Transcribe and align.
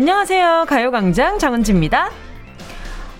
안녕하세요. 0.00 0.64
가요광장 0.66 1.38
정은지입니다. 1.38 2.08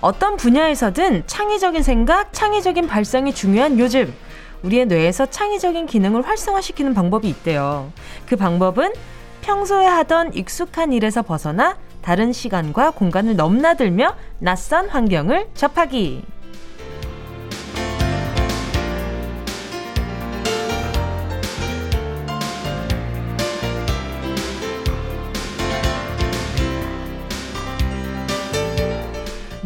어떤 0.01 0.39
분야에서든 0.39 1.25
창의적인 1.27 1.83
생각, 1.83 2.33
창의적인 2.33 2.87
발상이 2.87 3.35
중요한 3.35 3.79
요즘. 3.79 4.15
우리의 4.62 4.87
뇌에서 4.87 5.27
창의적인 5.27 5.85
기능을 5.85 6.27
활성화시키는 6.27 6.95
방법이 6.95 7.29
있대요. 7.29 7.93
그 8.27 8.37
방법은 8.37 8.95
평소에 9.43 9.85
하던 9.85 10.33
익숙한 10.33 10.95
일에서 10.95 11.21
벗어나 11.21 11.77
다른 12.01 12.33
시간과 12.33 12.93
공간을 12.93 13.37
넘나들며 13.37 14.16
낯선 14.38 14.88
환경을 14.88 15.49
접하기. 15.52 16.24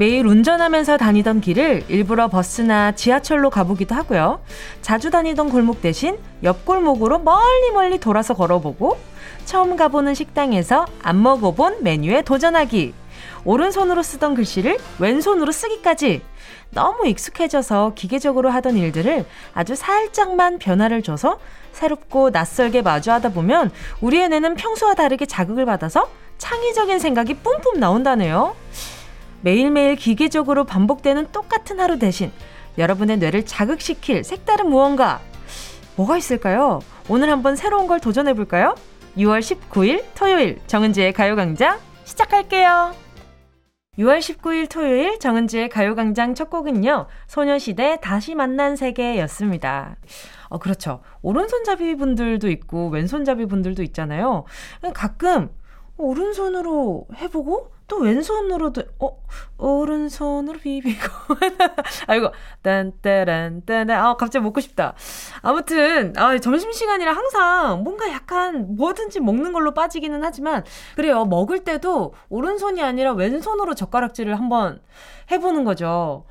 매일 0.05 0.27
운전하면서 0.27 0.99
다니던 0.99 1.41
길을 1.41 1.85
일부러 1.89 2.29
버스나 2.29 2.93
지하철로 2.93 3.49
가보기도 3.49 3.95
하고요. 3.95 4.43
자주 4.83 5.11
다니던 5.11 5.49
골목 5.49 5.81
대신 5.81 6.19
옆 6.43 6.67
골목으로 6.67 7.21
멀리 7.21 7.71
멀리 7.73 7.99
돌아서 7.99 8.35
걸어보고 8.35 8.99
처음 9.47 9.77
가보는 9.77 10.13
식당에서 10.13 10.85
안 11.03 11.23
먹어본 11.23 11.79
메뉴에 11.85 12.21
도전하기. 12.21 12.93
오른손으로 13.47 14.03
쓰던 14.03 14.35
글씨를 14.35 14.77
왼손으로 14.99 15.51
쓰기까지 15.51 16.21
너무 16.69 17.07
익숙해져서 17.07 17.93
기계적으로 17.95 18.51
하던 18.51 18.77
일들을 18.77 19.25
아주 19.55 19.75
살짝만 19.75 20.59
변화를 20.59 21.01
줘서 21.01 21.39
새롭고 21.73 22.29
낯설게 22.29 22.83
마주하다 22.83 23.31
보면 23.31 23.71
우리의 24.03 24.29
뇌는 24.29 24.57
평소와 24.57 24.93
다르게 24.93 25.25
자극을 25.25 25.65
받아서 25.65 26.11
창의적인 26.37 26.99
생각이 26.99 27.37
뿜뿜 27.39 27.81
나온다네요. 27.81 28.55
매일매일 29.45 29.95
기계적으로 29.95 30.65
반복되는 30.65 31.31
똑같은 31.31 31.79
하루 31.79 31.99
대신 31.99 32.33
여러분의 32.79 33.19
뇌를 33.19 33.45
자극시킬 33.45 34.25
색다른 34.25 34.71
무언가 34.71 35.21
뭐가 35.97 36.17
있을까요? 36.17 36.81
오늘 37.11 37.29
한번 37.31 37.55
새로운 37.55 37.87
걸 37.87 38.01
도전해 38.01 38.33
볼까요? 38.33 38.75
6월 39.19 39.41
19일 39.41 40.03
토요일 40.15 40.59
정은지의 40.67 41.13
가요광장 41.13 41.79
시작할게요. 42.05 42.95
6월 43.99 44.19
19일 44.19 44.71
토요일 44.71 45.19
정은지의 45.21 45.69
가요광장 45.69 46.35
첫 46.35 46.49
곡은요. 46.49 47.07
소녀시대 47.27 47.99
다시 48.01 48.35
만난 48.35 48.77
세계였습니다. 48.77 49.97
어, 50.49 50.59
그렇죠. 50.59 51.03
오른손잡이 51.21 51.97
분들도 51.97 52.49
있고 52.49 52.89
왼손잡이 52.89 53.45
분들도 53.45 53.83
있잖아요. 53.83 54.45
가끔 54.95 55.51
오른손으로 55.99 57.07
해보고 57.19 57.74
또 57.87 57.99
왼손으로도 57.99 58.83
어? 59.01 59.23
오른손으로 59.59 60.59
비비고. 60.59 61.09
아이고 62.07 62.31
딴따란딴 62.63 63.91
아 63.91 64.17
갑자기 64.17 64.43
먹고 64.43 64.61
싶다. 64.61 64.95
아무튼 65.43 66.13
아 66.17 66.39
점심 66.39 66.73
시간이라 66.73 67.13
항상 67.13 67.83
뭔가 67.83 68.11
약간 68.11 68.77
뭐든지 68.77 69.21
먹는 69.21 69.53
걸로 69.53 69.75
빠지기는 69.75 70.23
하지만 70.25 70.65
그래요. 70.97 71.25
먹을 71.25 71.65
때도 71.65 72.15
오른손이 72.29 72.83
아니라 72.83 73.13
왼손으로 73.13 73.75
젓가락질을 73.75 74.39
한번 74.39 74.81
해보는 75.31 75.65
거죠 75.65 76.25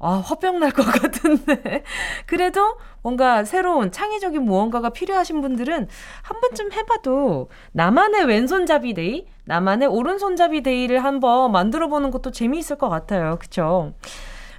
아, 0.00 0.22
화병 0.24 0.58
날 0.60 0.70
것 0.72 0.82
같은데. 1.00 1.82
그래도 2.26 2.76
뭔가 3.02 3.44
새로운 3.44 3.90
창의적인 3.90 4.42
무언가가 4.42 4.90
필요하신 4.90 5.40
분들은 5.40 5.88
한 6.22 6.40
번쯤 6.40 6.72
해봐도 6.72 7.48
나만의 7.72 8.24
왼손잡이 8.26 8.94
day, 8.94 9.26
나만의 9.44 9.88
오른손잡이 9.88 10.62
day를 10.62 11.04
한번 11.04 11.52
만들어 11.52 11.88
보는 11.88 12.10
것도 12.10 12.32
재미있을 12.32 12.76
것 12.76 12.88
같아요. 12.88 13.36
그쵸? 13.40 13.94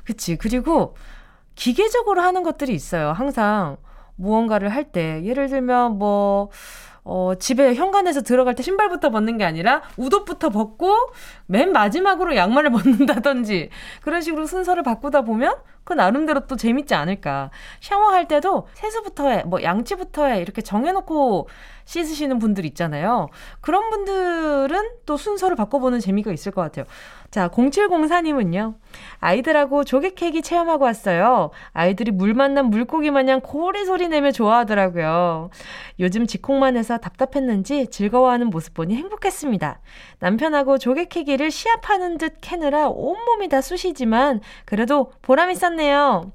그치. 0.04 0.36
그리고 0.38 0.96
기계적으로 1.56 2.22
하는 2.22 2.44
것들이 2.44 2.74
있어요. 2.74 3.12
항상 3.12 3.78
무언가를 4.16 4.70
할 4.70 4.86
때. 4.92 5.24
예를 5.24 5.48
들면 5.50 5.98
뭐, 5.98 6.50
어, 7.06 7.34
집에 7.36 7.76
현관에서 7.76 8.22
들어갈 8.22 8.56
때 8.56 8.64
신발부터 8.64 9.12
벗는 9.12 9.38
게 9.38 9.46
아니라 9.46 9.84
웃옷부터 9.96 10.50
벗고 10.50 10.92
맨 11.46 11.72
마지막으로 11.72 12.36
양말을 12.36 12.72
벗는다든지 12.74 13.70
그런 14.02 14.22
식으로 14.22 14.48
순서를 14.48 14.84
바꾸다 14.84 15.22
보면 15.22 15.56
그 15.86 15.94
나름대로 15.94 16.48
또 16.48 16.58
재밌지 16.58 16.94
않을까. 16.96 17.52
샤워할 17.80 18.28
때도 18.28 18.68
세수부터 18.74 19.30
해, 19.30 19.44
뭐 19.44 19.64
양치부터 19.64 20.26
해 20.26 20.42
이렇게 20.42 20.62
정해놓고 20.62 21.48
씻으시는 21.86 22.40
분들 22.40 22.66
있잖아요. 22.66 23.30
그런 23.62 23.90
분들은 23.92 24.90
또 25.06 25.18
순서를 25.18 25.56
바꿔보는 25.56 26.00
재미가 26.00 26.32
있을 26.32 26.52
것 26.52 26.62
같아요. 26.62 26.86
자, 27.32 27.50
0704님은요. 27.50 28.76
아이들하고 29.20 29.84
조개 29.84 30.12
캐기 30.12 30.42
체험하고 30.42 30.86
왔어요. 30.86 31.52
아이들이 31.74 32.12
물 32.12 32.34
만난 32.34 32.68
물고기 32.68 33.12
마냥 33.12 33.42
고래 33.42 33.86
소리 33.86 34.08
내며 34.08 34.32
좋아하더라고요. 34.32 35.50
요즘 36.00 36.28
직콕만 36.28 36.78
해서 36.78 36.98
답답했는지 36.98 37.88
즐거워하는 37.88 38.50
모습 38.50 38.74
보니 38.74 38.96
행복했습니다. 38.96 39.80
남편하고 40.20 40.78
조개 40.78 41.06
캐기를 41.06 41.52
시합하는 41.52 42.18
듯 42.18 42.38
캐느라 42.42 42.88
온몸이 42.88 43.50
다 43.50 43.62
쑤시지만 43.62 44.42
그래도 44.66 45.12
보람 45.22 45.50
있었네요. 45.76 46.32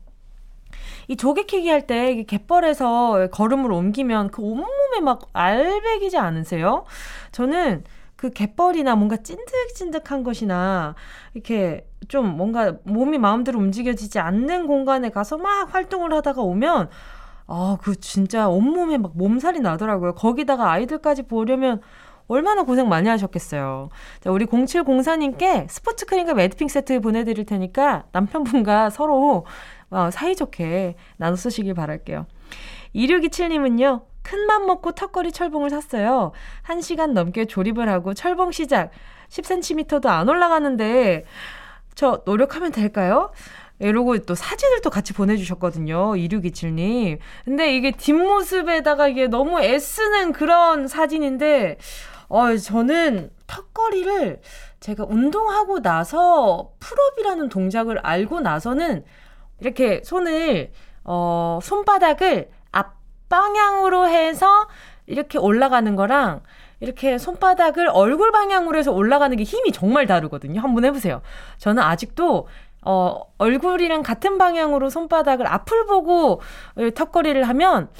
이 1.08 1.16
조개캐기 1.16 1.68
할 1.68 1.86
때 1.86 2.22
갯벌에서 2.22 3.28
걸음을 3.32 3.72
옮기면 3.72 4.30
그 4.30 4.42
온몸에 4.42 5.00
막 5.02 5.28
알배기지 5.32 6.16
않으세요? 6.18 6.84
저는 7.32 7.84
그 8.16 8.30
갯벌이나 8.30 8.94
뭔가 8.94 9.16
찐득찐득한 9.16 10.22
것이나 10.22 10.94
이렇게 11.34 11.86
좀 12.08 12.36
뭔가 12.36 12.76
몸이 12.84 13.18
마음대로 13.18 13.58
움직여지지 13.58 14.18
않는 14.18 14.66
공간에 14.66 15.08
가서 15.08 15.38
막 15.38 15.74
활동을 15.74 16.12
하다가 16.12 16.42
오면 16.42 16.90
아, 17.46 17.76
그 17.82 17.96
진짜 17.96 18.48
온몸에 18.48 18.98
막 18.98 19.12
몸살이 19.16 19.58
나더라고요. 19.60 20.14
거기다가 20.14 20.70
아이들까지 20.70 21.24
보려면 21.24 21.80
얼마나 22.30 22.62
고생 22.62 22.88
많이 22.88 23.08
하셨겠어요. 23.08 23.88
자, 24.20 24.30
우리 24.30 24.46
0704님께 24.46 25.68
스포츠 25.68 26.06
크림과 26.06 26.34
매드핑 26.34 26.68
세트 26.68 27.00
보내드릴 27.00 27.44
테니까 27.44 28.04
남편분과 28.12 28.90
서로 28.90 29.46
어, 29.90 30.10
사이좋게 30.12 30.94
나눠 31.16 31.34
쓰시길 31.34 31.74
바랄게요. 31.74 32.26
2627님은요, 32.94 34.02
큰맘 34.22 34.66
먹고 34.66 34.92
턱걸이 34.92 35.32
철봉을 35.32 35.70
샀어요. 35.70 36.30
1시간 36.66 37.12
넘게 37.12 37.46
조립을 37.46 37.88
하고 37.88 38.14
철봉 38.14 38.52
시작. 38.52 38.90
10cm도 39.28 40.06
안 40.06 40.28
올라가는데, 40.28 41.24
저 41.96 42.22
노력하면 42.24 42.70
될까요? 42.70 43.32
이러고 43.80 44.18
또 44.20 44.34
사진을 44.34 44.82
또 44.82 44.90
같이 44.90 45.14
보내주셨거든요. 45.14 46.12
2627님. 46.12 47.18
근데 47.44 47.74
이게 47.74 47.90
뒷모습에다가 47.92 49.08
이게 49.08 49.26
너무 49.26 49.60
애쓰는 49.60 50.32
그런 50.32 50.86
사진인데, 50.86 51.78
어, 52.30 52.56
저는 52.56 53.30
턱걸이를 53.48 54.40
제가 54.78 55.04
운동하고 55.04 55.82
나서 55.82 56.70
풀업이라는 56.78 57.48
동작을 57.48 57.98
알고 57.98 58.40
나서는 58.40 59.04
이렇게 59.60 60.00
손을, 60.04 60.70
어, 61.04 61.58
손바닥을 61.60 62.48
앞방향으로 62.70 64.08
해서 64.08 64.68
이렇게 65.06 65.38
올라가는 65.38 65.96
거랑 65.96 66.42
이렇게 66.78 67.18
손바닥을 67.18 67.88
얼굴 67.88 68.30
방향으로 68.30 68.78
해서 68.78 68.92
올라가는 68.92 69.36
게 69.36 69.42
힘이 69.42 69.72
정말 69.72 70.06
다르거든요. 70.06 70.60
한번 70.60 70.84
해보세요. 70.84 71.20
저는 71.58 71.82
아직도 71.82 72.46
어, 72.82 73.20
얼굴이랑 73.38 74.02
같은 74.02 74.38
방향으로 74.38 74.88
손바닥을 74.88 75.46
앞을 75.46 75.84
보고 75.84 76.40
턱걸이를 76.94 77.46
하면, 77.48 77.90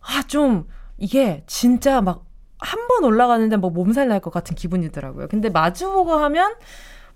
아, 0.00 0.22
좀, 0.26 0.66
이게 0.96 1.42
진짜 1.46 2.00
막 2.00 2.24
한 2.64 2.88
번 2.88 3.04
올라가는데 3.04 3.56
뭐 3.56 3.70
몸살 3.70 4.08
날 4.08 4.20
것 4.20 4.32
같은 4.32 4.54
기분이더라고요. 4.56 5.28
근데 5.28 5.48
마주보고 5.50 6.12
하면 6.14 6.54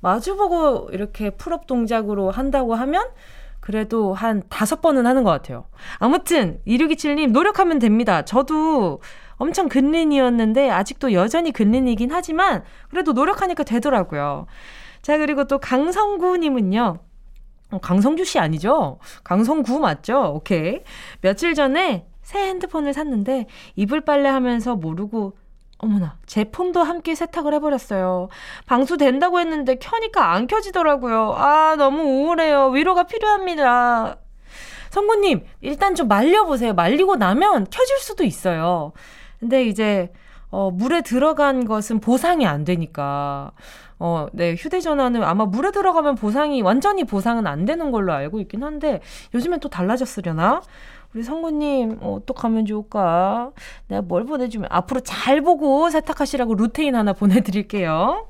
마주보고 0.00 0.90
이렇게 0.92 1.30
pull-up 1.30 1.66
동작으로 1.66 2.30
한다고 2.30 2.74
하면 2.74 3.06
그래도 3.60 4.14
한 4.14 4.42
다섯 4.48 4.80
번은 4.80 5.06
하는 5.06 5.24
것 5.24 5.30
같아요. 5.30 5.66
아무튼 5.98 6.60
2627님 6.66 7.32
노력하면 7.32 7.78
됩니다. 7.78 8.22
저도 8.24 9.00
엄청 9.36 9.68
근린이었는데 9.68 10.70
아직도 10.70 11.12
여전히 11.12 11.52
근린이긴 11.52 12.10
하지만 12.12 12.64
그래도 12.90 13.12
노력하니까 13.12 13.64
되더라고요. 13.64 14.46
자 15.02 15.18
그리고 15.18 15.44
또 15.44 15.58
강성구님은요. 15.58 16.98
어, 17.70 17.78
강성주 17.80 18.24
씨 18.24 18.38
아니죠? 18.38 18.98
강성구 19.24 19.78
맞죠? 19.80 20.32
오케이. 20.34 20.80
며칠 21.20 21.54
전에 21.54 22.06
새 22.28 22.40
핸드폰을 22.40 22.92
샀는데 22.92 23.46
이불 23.74 24.02
빨래 24.02 24.28
하면서 24.28 24.76
모르고 24.76 25.32
어머나, 25.78 26.18
제 26.26 26.44
폰도 26.44 26.82
함께 26.82 27.14
세탁을 27.14 27.54
해버렸어요. 27.54 28.28
방수 28.66 28.98
된다고 28.98 29.40
했는데 29.40 29.76
켜니까 29.76 30.32
안 30.34 30.46
켜지더라고요. 30.46 31.32
아, 31.34 31.76
너무 31.78 32.02
우울해요. 32.02 32.66
위로가 32.66 33.04
필요합니다. 33.04 34.18
성구님, 34.90 35.46
일단 35.62 35.94
좀 35.94 36.08
말려보세요. 36.08 36.74
말리고 36.74 37.16
나면 37.16 37.68
켜질 37.70 37.96
수도 38.00 38.24
있어요. 38.24 38.92
근데 39.40 39.64
이제, 39.64 40.12
어, 40.50 40.70
물에 40.70 41.00
들어간 41.00 41.64
것은 41.64 42.00
보상이 42.00 42.46
안 42.46 42.64
되니까. 42.64 43.52
어, 44.00 44.26
네, 44.32 44.54
휴대전화는 44.54 45.24
아마 45.24 45.46
물에 45.46 45.70
들어가면 45.70 46.16
보상이, 46.16 46.60
완전히 46.60 47.04
보상은 47.04 47.46
안 47.46 47.64
되는 47.64 47.90
걸로 47.90 48.12
알고 48.12 48.40
있긴 48.40 48.62
한데, 48.62 49.00
요즘엔 49.34 49.60
또 49.60 49.68
달라졌으려나? 49.70 50.60
우리 51.14 51.22
성구님, 51.22 51.98
어, 52.00 52.14
어떡 52.20 52.44
하면 52.44 52.66
좋을까? 52.66 53.52
내가 53.88 54.02
뭘 54.02 54.24
보내주면, 54.24 54.68
앞으로 54.70 55.00
잘 55.00 55.40
보고 55.40 55.88
세탁하시라고 55.90 56.54
루테인 56.54 56.94
하나 56.94 57.12
보내드릴게요. 57.12 58.28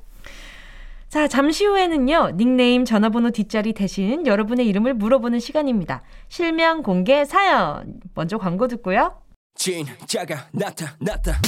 자, 1.09 1.27
잠시 1.27 1.65
후에는요, 1.65 2.33
닉네임 2.35 2.85
전화번호 2.85 3.31
뒷자리 3.31 3.73
대신 3.73 4.27
여러분의 4.27 4.67
이름을 4.67 4.93
물어보는 4.93 5.39
시간입니다. 5.39 6.03
실명 6.27 6.83
공개 6.83 7.25
사연. 7.25 7.99
먼저 8.13 8.37
광고 8.37 8.67
듣고요. 8.67 9.19
진짜가 9.55 10.47
나타났다. 10.53 11.41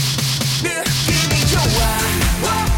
느낌이 0.64 1.46
좋아. 1.52 2.71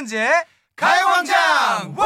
정은지의 0.00 0.32
가요광장! 0.76 1.96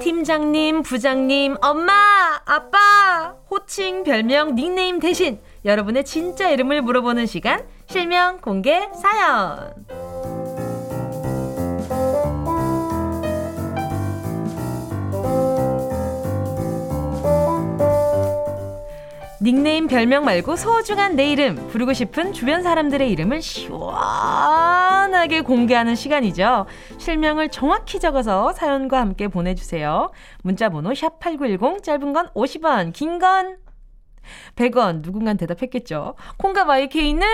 팀장님, 0.00 0.82
부장님, 0.82 1.56
엄마, 1.62 1.92
아빠, 2.44 3.34
호칭, 3.50 4.04
별명, 4.04 4.54
닉네임 4.54 5.00
대신 5.00 5.40
여러분의 5.64 6.04
진짜 6.04 6.48
이름을 6.50 6.82
물어보는 6.82 7.26
시간, 7.26 7.66
실명 7.88 8.38
공개 8.42 8.86
사연. 8.94 9.74
닉네임 19.40 19.86
별명 19.86 20.24
말고 20.24 20.56
소중한 20.56 21.14
내 21.14 21.30
이름 21.30 21.54
부르고 21.68 21.92
싶은 21.92 22.32
주변 22.32 22.62
사람들의 22.64 23.08
이름을 23.10 23.40
시원하게 23.40 23.82
공개하는 25.42 25.94
시간이죠. 25.94 26.66
실명을 26.98 27.48
정확히 27.50 28.00
적어서 28.00 28.52
사연과 28.52 29.00
함께 29.00 29.28
보내주세요. 29.28 30.10
문자번호 30.42 30.92
샵 30.94 31.20
8910 31.20 31.84
짧은 31.84 32.12
건 32.12 32.28
50원 32.34 32.92
긴 32.92 33.18
건 33.20 33.58
100원 34.56 35.02
누군간 35.02 35.36
대답했겠죠. 35.36 36.14
콩과 36.38 36.64
마이케이는 36.64 37.26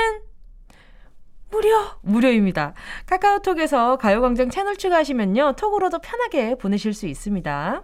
무료 1.55 1.87
무료입니다. 2.03 2.75
카카오톡에서 3.07 3.97
가요광장 3.97 4.51
채널 4.51 4.77
추가하시면요 4.77 5.55
톡으로도 5.57 6.01
편하게 6.01 6.57
보내실 6.57 6.93
수 6.93 7.07
있습니다. 7.07 7.83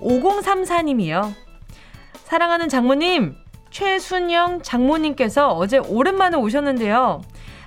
5034님이요. 0.00 1.34
사랑하는 2.24 2.70
장모님, 2.70 3.36
최순영 3.70 4.62
장모님께서 4.62 5.52
어제 5.52 5.76
오랜만에 5.76 6.38
오셨는데요. 6.38 7.20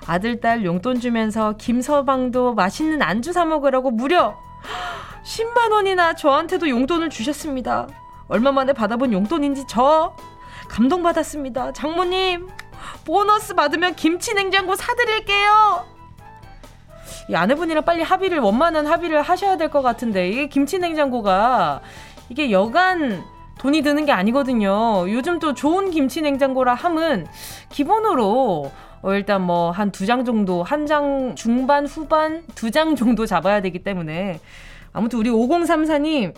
아들, 0.08 0.40
딸 0.40 0.64
용돈 0.64 0.98
주면서 0.98 1.56
김서방도 1.56 2.54
맛있는 2.54 3.02
안주 3.02 3.32
사먹으라고 3.32 3.92
무려 3.92 4.36
10만원이나 5.24 6.16
저한테도 6.16 6.68
용돈을 6.68 7.08
주셨습니다. 7.08 7.86
얼마 8.26 8.50
만에 8.50 8.72
받아본 8.72 9.12
용돈인지 9.12 9.64
저 9.68 10.16
감동받았습니다. 10.68 11.72
장모님, 11.72 12.48
보너스 13.04 13.54
받으면 13.54 13.94
김치 13.94 14.34
냉장고 14.34 14.74
사드릴게요. 14.76 15.84
이 17.30 17.34
아내분이랑 17.34 17.84
빨리 17.84 18.02
합의를, 18.02 18.38
원만한 18.40 18.86
합의를 18.86 19.22
하셔야 19.22 19.56
될 19.56 19.70
것 19.70 19.82
같은데, 19.82 20.28
이게 20.28 20.46
김치 20.48 20.78
냉장고가 20.78 21.80
이게 22.28 22.50
여간 22.50 23.24
돈이 23.58 23.82
드는 23.82 24.04
게 24.04 24.12
아니거든요. 24.12 25.06
요즘 25.10 25.38
또 25.38 25.54
좋은 25.54 25.90
김치 25.90 26.20
냉장고라 26.22 26.74
함은 26.74 27.26
기본으로 27.70 28.70
어, 29.02 29.12
일단 29.12 29.42
뭐 29.42 29.70
한 29.72 29.90
두 29.90 30.06
장 30.06 30.24
정도, 30.24 30.62
한 30.62 30.86
장 30.86 31.34
중반, 31.36 31.86
후반 31.86 32.42
두 32.54 32.70
장 32.70 32.96
정도 32.96 33.26
잡아야 33.26 33.60
되기 33.62 33.82
때문에 33.82 34.40
아무튼 34.92 35.18
우리 35.18 35.30
5034님 35.30 36.34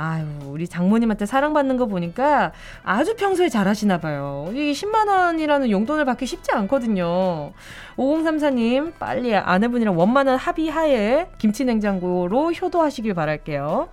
아유, 0.00 0.24
우리 0.46 0.68
장모님한테 0.68 1.26
사랑받는 1.26 1.76
거 1.76 1.86
보니까 1.86 2.52
아주 2.84 3.16
평소에 3.16 3.48
잘하시나 3.48 3.98
봐요. 3.98 4.48
이 4.52 4.70
10만 4.70 5.08
원이라는 5.08 5.70
용돈을 5.70 6.04
받기 6.04 6.24
쉽지 6.24 6.52
않거든요. 6.52 7.52
5034님, 7.96 8.92
빨리 9.00 9.34
아내분이랑 9.34 9.98
원만한 9.98 10.38
합의하에 10.38 11.30
김치냉장고로 11.38 12.52
효도하시길 12.52 13.12
바랄게요. 13.14 13.88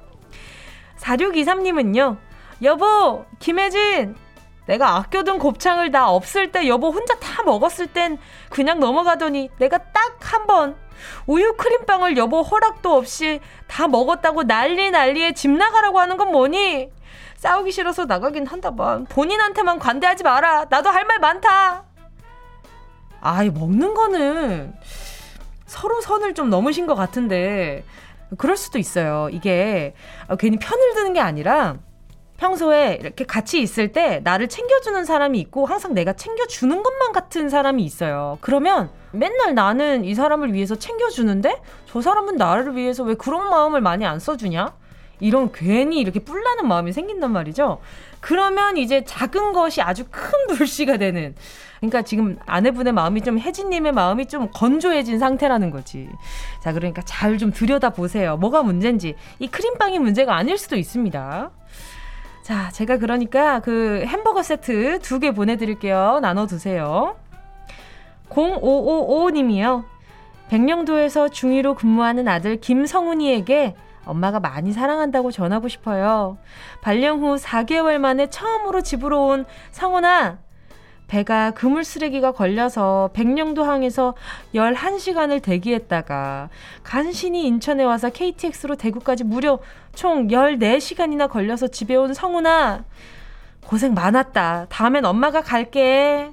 4623님은요, 0.98 2.18
여보, 2.62 3.26
김혜진, 3.40 4.14
내가 4.68 4.96
아껴둔 4.98 5.38
곱창을 5.40 5.92
다 5.92 6.10
없을 6.10 6.52
때 6.52 6.68
여보 6.68 6.90
혼자 6.90 7.16
다 7.20 7.44
먹었을 7.44 7.88
땐 7.88 8.18
그냥 8.50 8.80
넘어가더니 8.80 9.50
내가 9.60 9.78
딱 9.78 10.18
한 10.22 10.48
번 10.48 10.76
우유 11.28 11.54
크림빵을 11.56 12.18
여보 12.18 12.42
허락도 12.42 12.96
없이 12.96 13.40
다 13.68 13.88
먹었다고 13.88 14.44
난리 14.44 14.90
난리에 14.92 15.34
집 15.34 15.52
나가라고 15.52 16.00
하는 16.00 16.18
건 16.18 16.32
뭐니? 16.32 16.90
싸우기 17.36 17.72
싫어서 17.72 18.06
나가긴 18.06 18.48
한다만 18.48 19.06
본인한테만 19.06 19.78
관대하지 19.78 20.24
마라. 20.24 20.66
나도 20.70 20.90
할 20.90 21.06
말 21.06 21.20
많다. 21.20 21.84
아이 23.22 23.50
먹는 23.50 23.94
거는 23.94 24.74
서로 25.66 26.02
선을 26.02 26.34
좀 26.34 26.50
넘으신 26.50 26.88
것 26.88 26.96
같은데 26.96 27.84
그럴 28.38 28.56
수도 28.58 28.80
있어요. 28.80 29.30
이게 29.32 29.94
어, 30.28 30.36
괜히 30.38 30.58
편을 30.58 30.94
드는 30.96 31.14
게 31.14 31.20
아니라 31.20 31.76
평소에 32.38 32.98
이렇게 33.00 33.26
같이 33.26 33.62
있을 33.62 33.92
때 33.92 34.20
나를 34.24 34.50
챙겨주는 34.50 35.06
사람이 35.06 35.40
있고 35.40 35.66
항상 35.66 35.94
내가 35.94 36.14
챙겨주는 36.14 36.84
것만 36.84 37.12
같은 37.14 37.50
사람이 37.50 37.84
있어요. 37.84 38.38
그러면 38.42 38.90
맨날 39.12 39.56
나는 39.56 40.04
이 40.04 40.14
사람을 40.14 40.54
위해서 40.54 40.76
챙겨주는데 40.76 41.62
저 41.86 42.02
사람은 42.02 42.36
나를 42.36 42.76
위해서 42.76 43.04
왜 43.04 43.16
그런 43.16 43.50
마음을 43.50 43.80
많이 43.82 44.06
안 44.06 44.20
써주냐? 44.20 44.74
이런 45.22 45.52
괜히 45.54 46.02
이렇게 46.02 46.20
뿔나는 46.20 46.68
마음이 46.68 46.92
생긴단 46.92 47.32
말이죠. 47.32 47.80
그러면 48.20 48.76
이제 48.76 49.04
작은 49.06 49.54
것이 49.54 49.82
아주 49.82 50.04
큰 50.12 50.32
불씨가 50.58 50.98
되는 50.98 51.36
그러니까 51.80 52.02
지금 52.02 52.38
아내분의 52.46 52.92
마음이 52.94 53.22
좀 53.22 53.40
혜진님의 53.40 53.92
마음이 53.92 54.26
좀 54.26 54.50
건조해진 54.54 55.20
상태라는 55.20 55.72
거지. 55.72 56.10
자, 56.62 56.74
그러니까 56.74 57.02
잘 57.04 57.38
좀 57.38 57.52
들여다 57.52 57.92
보세요. 57.92 58.38
뭐가 58.38 58.64
문제인지. 58.64 59.16
이 59.40 59.48
크림빵이 59.48 60.00
문제가 60.00 60.36
아닐 60.36 60.58
수도 60.58 60.76
있습니다. 60.78 61.52
자, 62.46 62.70
제가 62.70 62.98
그러니까 62.98 63.60
그 63.60 64.04
햄버거 64.06 64.44
세트 64.44 65.00
두 65.00 65.18
개 65.18 65.32
보내드릴게요. 65.32 66.20
나눠 66.22 66.46
드세요. 66.46 67.16
0555님이요. 68.30 69.84
백령도에서 70.50 71.30
중위로 71.30 71.74
근무하는 71.74 72.28
아들 72.28 72.58
김성훈이에게 72.62 73.76
엄마가 74.06 74.40
많이 74.40 74.74
사랑한다고 74.74 75.32
전하고 75.32 75.68
싶어요. 75.70 76.38
발령 76.82 77.24
후 77.24 77.38
4개월 77.38 77.98
만에 77.98 78.30
처음으로 78.30 78.82
집으로 78.82 79.26
온 79.26 79.46
성훈아, 79.72 80.38
배가 81.08 81.52
그물 81.52 81.84
쓰레기가 81.84 82.32
걸려서 82.32 83.10
백령도항에서 83.14 84.16
11시간을 84.54 85.42
대기했다가 85.42 86.50
간신히 86.84 87.46
인천에 87.46 87.84
와서 87.84 88.10
KTX로 88.10 88.76
대구까지 88.76 89.24
무려 89.24 89.60
총 89.94 90.28
14시간이나 90.28 91.30
걸려서 91.30 91.68
집에 91.68 91.96
온 91.96 92.14
성훈아. 92.14 92.84
고생 93.66 93.94
많았다. 93.94 94.68
다음엔 94.70 95.06
엄마가 95.06 95.42
갈게. 95.42 96.32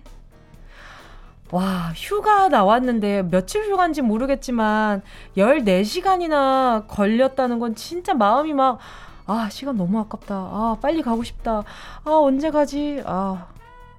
와, 1.51 1.93
휴가 1.95 2.49
나왔는데 2.49 3.25
며칠 3.25 3.65
휴가인지 3.65 4.01
모르겠지만 4.01 5.03
14시간이나 5.37 6.87
걸렸다는 6.89 7.59
건 7.59 7.75
진짜 7.75 8.15
마음이 8.15 8.55
막 8.55 8.79
아, 9.27 9.49
시간 9.51 9.77
너무 9.77 10.01
아깝다. 10.01 10.35
아, 10.35 10.77
빨리 10.81 11.03
가고 11.03 11.23
싶다. 11.23 11.63
아, 12.05 12.11
언제 12.11 12.51
가지? 12.51 13.03
아, 13.05 13.47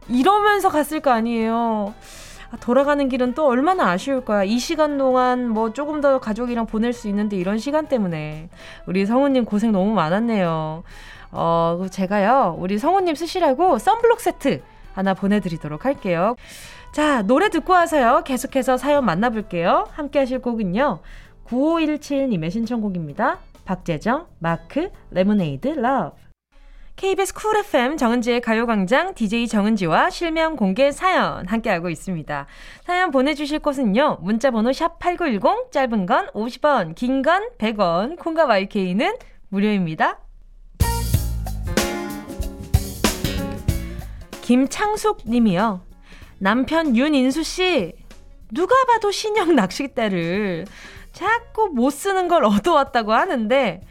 이러면서 0.10 0.69
갔을 0.69 1.00
거 1.00 1.12
아니에요. 1.12 1.93
아, 2.51 2.57
돌아가는 2.57 3.10
길은 3.10 3.33
또 3.33 3.48
얼마나 3.48 3.89
아쉬울 3.89 4.24
거야. 4.24 4.43
이 4.43 4.60
시간 4.60 4.98
동안 4.98 5.50
뭐 5.50 5.74
조금 5.74 6.01
더 6.01 6.19
가족이랑 6.19 6.67
보낼 6.67 6.93
수 6.93 7.07
있는데 7.07 7.38
이런 7.38 7.57
시간 7.57 7.88
때문에. 7.88 8.50
우리 8.86 9.05
성우님 9.05 9.45
고생 9.45 9.72
너무 9.72 9.93
많았네요. 9.93 10.83
어, 11.31 11.86
제가요, 11.89 12.55
우리 12.60 12.77
성우님 12.77 13.15
쓰시라고 13.15 13.79
썬블록 13.79 14.22
세트 14.22 14.62
하나 14.93 15.13
보내드리도록 15.15 15.86
할게요. 15.86 16.36
자, 16.91 17.24
노래 17.24 17.50
듣고 17.50 17.74
와서요. 17.74 18.22
계속해서 18.24 18.77
사연 18.77 19.03
만나볼게요. 19.05 19.88
함께 19.91 20.19
하실 20.19 20.39
곡은요. 20.39 21.00
9517님의 21.48 22.51
신청곡입니다. 22.51 23.39
박재정, 23.65 24.27
마크, 24.39 24.89
Lemonade, 25.09 25.69
Love. 25.69 26.32
KBS 26.95 27.33
쿨 27.33 27.57
FM 27.57 27.97
정은지의 27.97 28.39
가요광장 28.41 29.13
DJ 29.13 29.47
정은지와 29.47 30.09
실명 30.09 30.55
공개 30.55 30.91
사연 30.91 31.45
함께하고 31.47 31.89
있습니다. 31.89 32.45
사연 32.85 33.12
보내주실 33.12 33.59
곳은요. 33.59 34.19
문자번호 34.21 34.69
샵8910 34.71 35.71
짧은 35.71 36.05
건 36.05 36.27
50원 36.33 36.95
긴 36.95 37.21
건 37.23 37.50
100원 37.57 38.17
콩과 38.17 38.45
YK는 38.45 39.15
무료입니다. 39.50 40.19
김창숙 44.41 45.23
님이요. 45.27 45.81
남편 46.38 46.95
윤인수 46.95 47.43
씨 47.43 47.93
누가 48.53 48.75
봐도 48.85 49.12
신형 49.12 49.55
낚싯대를 49.55 50.65
자꾸 51.12 51.69
못 51.73 51.89
쓰는 51.91 52.27
걸 52.27 52.43
얻어왔다고 52.43 53.13
하는데 53.13 53.81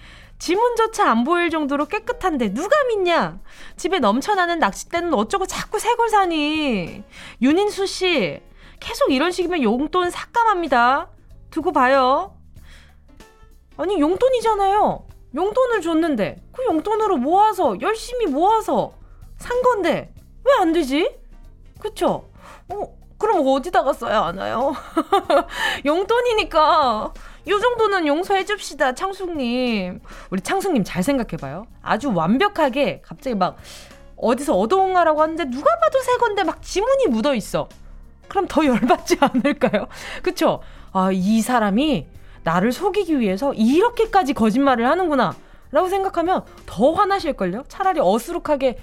지문조차 0.47 1.09
안 1.09 1.23
보일 1.23 1.51
정도로 1.51 1.87
깨끗한데 1.87 2.53
누가 2.53 2.75
믿냐? 2.89 3.39
집에 3.77 4.01
넘쳐나는 4.01 4.59
낚싯대는 4.59 5.15
어쩌고 5.15 5.47
자꾸 5.47 5.79
새 5.79 5.95
걸 5.95 6.09
사니? 6.09 7.05
윤인수 7.41 7.87
씨, 7.87 8.41
계속 8.81 9.13
이런 9.13 9.31
식이면 9.31 9.63
용돈 9.63 10.11
삭감합니다. 10.11 11.11
두고 11.53 11.71
봐요. 11.71 12.37
아니, 13.77 14.01
용돈이잖아요. 14.01 15.07
용돈을 15.33 15.81
줬는데, 15.81 16.43
그 16.51 16.65
용돈으로 16.65 17.19
모아서, 17.19 17.81
열심히 17.81 18.27
모아서 18.27 18.95
산 19.39 19.63
건데, 19.63 20.13
왜 20.45 20.53
안 20.59 20.73
되지? 20.73 21.09
그쵸? 21.79 22.29
어, 22.69 22.99
그럼 23.17 23.47
어디다가 23.47 23.93
써야 23.93 24.25
하나요? 24.25 24.75
용돈이니까 25.87 27.13
요 27.49 27.59
정도는 27.59 28.07
용서해 28.07 28.45
줍시다, 28.45 28.95
창숙님. 28.95 30.01
우리 30.31 30.41
창숙님 30.41 30.85
잘 30.85 31.03
생각해봐요. 31.03 31.67
아주 31.83 32.13
완벽하게 32.15 33.03
갑자기 33.05 33.35
막 33.35 33.57
어디서 34.17 34.55
얻어온가라고 34.57 35.21
하는데 35.21 35.45
누가 35.47 35.77
봐도 35.79 36.01
새 36.01 36.17
건데 36.19 36.45
막 36.45 36.63
지문이 36.63 37.09
묻어 37.09 37.35
있어. 37.35 37.69
그럼 38.29 38.47
더 38.49 38.65
열받지 38.65 39.17
않을까요? 39.21 39.89
그쵸? 40.23 40.61
아, 40.93 41.11
이 41.13 41.41
사람이 41.41 42.07
나를 42.45 42.71
속이기 42.71 43.19
위해서 43.19 43.53
이렇게까지 43.55 44.35
거짓말을 44.35 44.87
하는구나. 44.87 45.35
라고 45.73 45.89
생각하면 45.89 46.45
더 46.67 46.93
화나실걸요? 46.93 47.65
차라리 47.69 47.99
어수룩하게, 48.01 48.79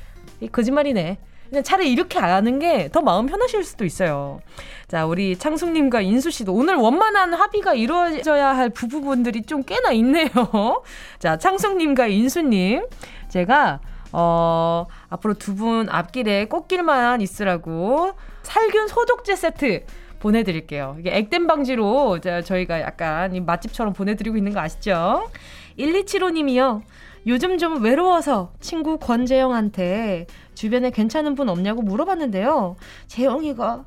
거짓말이네. 0.52 1.20
그냥 1.50 1.64
차라리 1.64 1.92
이렇게 1.92 2.20
아는 2.20 2.60
게 2.60 2.90
더 2.92 3.02
마음 3.02 3.26
편하실 3.26 3.64
수도 3.64 3.86
있어요. 3.86 4.40
자, 4.88 5.06
우리 5.06 5.38
창숙님과 5.38 6.02
인수씨도 6.02 6.54
오늘 6.54 6.76
원만한 6.76 7.34
합의가 7.34 7.74
이루어져야 7.74 8.56
할 8.56 8.70
부부분들이 8.70 9.44
좀 9.44 9.64
꽤나 9.64 9.92
있네요. 9.92 10.28
자, 11.20 11.38
창숙님과 11.38 12.08
인수님. 12.08 12.86
제가, 13.30 13.80
어, 14.12 14.86
앞으로 15.10 15.34
두 15.36 15.56
분 15.56 15.88
앞길에 15.90 16.46
꽃길만 16.46 17.22
있으라고 17.22 18.14
살균 18.44 18.88
소독제 18.88 19.36
세트 19.36 19.86
보내드릴게요. 20.20 20.96
이게 21.00 21.16
액땜 21.16 21.46
방지로 21.48 22.20
저희가 22.20 22.82
약간 22.82 23.46
맛집처럼 23.46 23.94
보내드리고 23.94 24.36
있는 24.38 24.54
거 24.54 24.60
아시죠? 24.60 25.30
1275님이요. 25.78 26.82
요즘 27.28 27.58
좀 27.58 27.84
외로워서 27.84 28.54
친구 28.60 28.98
권재영한테 28.98 30.28
주변에 30.56 30.90
괜찮은 30.90 31.36
분 31.36 31.50
없냐고 31.50 31.82
물어봤는데요. 31.82 32.76
재영이가 33.08 33.86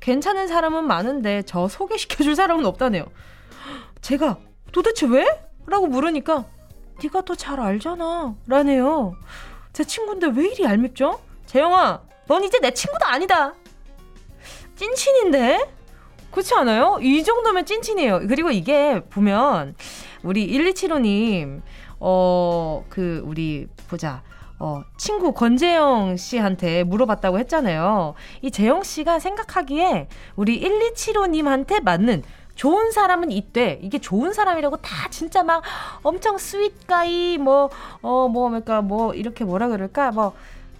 괜찮은 0.00 0.48
사람은 0.48 0.86
많은데 0.86 1.42
저 1.46 1.66
소개시켜줄 1.66 2.36
사람은 2.36 2.66
없다네요. 2.66 3.06
제가 4.02 4.38
도대체 4.72 5.06
왜? 5.06 5.26
라고 5.66 5.86
물으니까 5.86 6.44
네가 7.02 7.22
더 7.22 7.34
잘 7.34 7.58
알잖아 7.58 8.34
라네요. 8.46 9.14
제 9.72 9.82
친구인데 9.82 10.28
왜 10.34 10.48
이리 10.48 10.64
얄밉죠? 10.64 11.20
재영아 11.46 12.02
넌 12.26 12.44
이제 12.44 12.58
내 12.60 12.70
친구도 12.70 13.06
아니다. 13.06 13.54
찐친인데? 14.76 15.70
그렇지 16.30 16.54
않아요? 16.54 16.98
이 17.00 17.22
정도면 17.22 17.64
찐친이에요. 17.64 18.26
그리고 18.28 18.50
이게 18.50 19.00
보면 19.08 19.74
우리 20.22 20.48
1275님 20.48 21.62
어, 22.06 22.84
그, 22.90 23.22
우리, 23.24 23.66
보자. 23.88 24.22
어, 24.58 24.82
친구 24.98 25.32
권재영 25.32 26.16
씨한테 26.16 26.84
물어봤다고 26.84 27.38
했잖아요. 27.38 28.14
이 28.42 28.50
재영 28.50 28.82
씨가 28.82 29.18
생각하기에 29.18 30.08
우리 30.36 30.60
1275님한테 30.60 31.82
맞는 31.82 32.22
좋은 32.54 32.92
사람은 32.92 33.32
이때 33.32 33.80
이게 33.82 33.98
좋은 33.98 34.32
사람이라고 34.32 34.76
다 34.76 35.08
진짜 35.10 35.42
막 35.42 35.62
엄청 36.02 36.38
스윗가이 36.38 37.38
뭐 37.38 37.68
어 38.02 38.28
뭐 38.28 38.48
그러니까 38.48 38.80
뭐 38.80 39.12
이렇게 39.14 39.44
뭐라 39.44 39.68
그럴까 39.68 40.12
뭐 40.12 40.34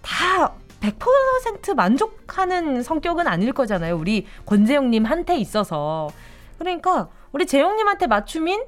다 0.05 0.53
100% 0.81 1.75
만족하는 1.75 2.83
성격은 2.83 3.27
아닐 3.27 3.53
거잖아요. 3.53 3.97
우리 3.97 4.27
권재영님한테 4.45 5.37
있어서 5.39 6.11
그러니까 6.59 7.09
우리 7.33 7.47
재영님한테 7.47 8.07
맞춤인 8.07 8.63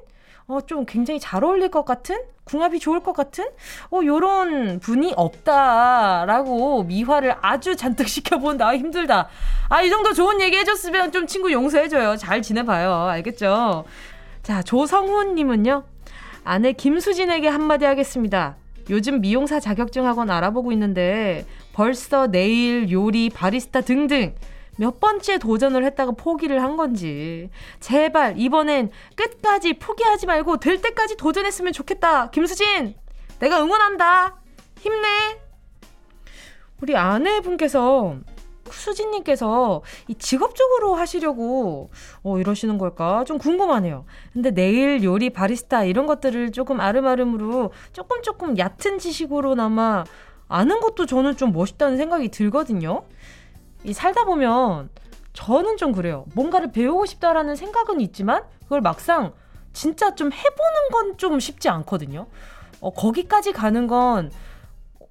어, 0.49 0.61
좀 0.61 0.85
굉장히 0.85 1.19
잘 1.19 1.43
어울릴 1.43 1.69
것 1.69 1.83
같은? 1.83 2.17
궁합이 2.45 2.79
좋을 2.79 3.01
것 3.01 3.11
같은? 3.11 3.45
어, 3.91 3.99
요런 4.03 4.79
분이 4.79 5.13
없다라고 5.17 6.83
미화를 6.83 7.35
아주 7.41 7.75
잔뜩 7.75 8.07
시켜본다. 8.09 8.69
아, 8.69 8.77
힘들다. 8.77 9.27
아, 9.67 9.81
이 9.81 9.89
정도 9.89 10.13
좋은 10.13 10.39
얘기 10.39 10.55
해줬으면 10.57 11.11
좀 11.11 11.27
친구 11.27 11.51
용서해줘요. 11.51 12.15
잘 12.15 12.41
지내봐요. 12.41 12.93
알겠죠? 12.93 13.83
자, 14.41 14.63
조성훈님은요. 14.63 15.83
아내 16.45 16.71
김수진에게 16.71 17.49
한마디 17.49 17.83
하겠습니다. 17.83 18.55
요즘 18.89 19.19
미용사 19.19 19.59
자격증 19.59 20.05
학원 20.05 20.31
알아보고 20.31 20.71
있는데 20.71 21.45
벌써 21.73 22.27
네일, 22.27 22.89
요리, 22.89 23.29
바리스타 23.29 23.81
등등 23.81 24.33
몇 24.77 24.99
번째 24.99 25.37
도전을 25.37 25.83
했다가 25.85 26.11
포기를 26.11 26.63
한 26.63 26.77
건지. 26.77 27.49
제발, 27.79 28.35
이번엔 28.37 28.91
끝까지 29.15 29.73
포기하지 29.73 30.25
말고 30.25 30.57
될 30.57 30.81
때까지 30.81 31.17
도전했으면 31.17 31.73
좋겠다. 31.73 32.29
김수진! 32.29 32.95
내가 33.39 33.61
응원한다! 33.61 34.37
힘내! 34.79 35.07
우리 36.81 36.95
아내분께서 36.95 38.17
수진님께서 38.69 39.81
이 40.07 40.15
직업적으로 40.15 40.95
하시려고 40.95 41.89
어, 42.23 42.37
이러시는 42.37 42.77
걸까 42.77 43.23
좀 43.23 43.37
궁금하네요. 43.37 44.05
근데 44.33 44.51
내일 44.51 45.03
요리 45.03 45.29
바리스타 45.29 45.85
이런 45.85 46.05
것들을 46.05 46.51
조금 46.51 46.79
아름아름으로 46.79 47.71
조금 47.93 48.21
조금 48.21 48.57
얕은 48.57 48.99
지식으로나마 48.99 50.03
아는 50.49 50.79
것도 50.79 51.05
저는 51.05 51.37
좀 51.37 51.51
멋있다는 51.51 51.97
생각이 51.97 52.29
들거든요. 52.29 53.03
이 53.83 53.93
살다 53.93 54.25
보면 54.25 54.89
저는 55.33 55.77
좀 55.77 55.91
그래요. 55.91 56.25
뭔가를 56.33 56.71
배우고 56.71 57.05
싶다라는 57.05 57.55
생각은 57.55 58.01
있지만 58.01 58.43
그걸 58.63 58.81
막상 58.81 59.33
진짜 59.73 60.15
좀 60.15 60.31
해보는 60.31 60.89
건 60.91 61.17
좀 61.17 61.39
쉽지 61.39 61.69
않거든요. 61.69 62.27
어, 62.79 62.91
거기까지 62.91 63.51
가는 63.53 63.87
건 63.87 64.31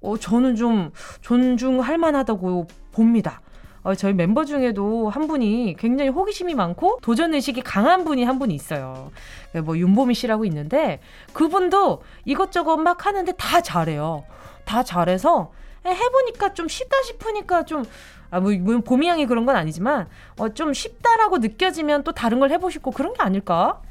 어, 0.01 0.17
저는 0.17 0.55
좀 0.55 0.91
존중할 1.21 1.97
만하다고 1.97 2.67
봅니다. 2.91 3.41
어, 3.83 3.95
저희 3.95 4.13
멤버 4.13 4.45
중에도 4.45 5.09
한 5.09 5.27
분이 5.27 5.75
굉장히 5.79 6.09
호기심이 6.09 6.53
많고 6.55 6.99
도전 7.01 7.33
의식이 7.33 7.61
강한 7.61 8.03
분이 8.03 8.23
한 8.23 8.37
분이 8.39 8.53
있어요. 8.53 9.11
네, 9.53 9.61
뭐 9.61 9.77
윤보미 9.77 10.13
씨라고 10.13 10.45
있는데 10.45 10.99
그분도 11.33 12.01
이것저것 12.25 12.77
막 12.77 13.05
하는데 13.05 13.31
다 13.33 13.61
잘해요. 13.61 14.23
다 14.65 14.83
잘해서 14.83 15.51
해보니까 15.85 16.53
좀 16.53 16.67
쉽다 16.67 16.95
싶으니까 17.05 17.63
좀 17.65 17.83
아, 18.29 18.39
뭐, 18.41 18.51
뭐 18.59 18.79
봄이양이 18.79 19.25
그런 19.25 19.45
건 19.45 19.55
아니지만, 19.55 20.07
어, 20.37 20.49
좀 20.49 20.73
쉽다라고 20.73 21.37
느껴지면 21.37 22.03
또 22.03 22.11
다른 22.11 22.39
걸 22.41 22.51
해보시고 22.51 22.91
그런 22.91 23.13
게 23.13 23.21
아닐까? 23.21 23.81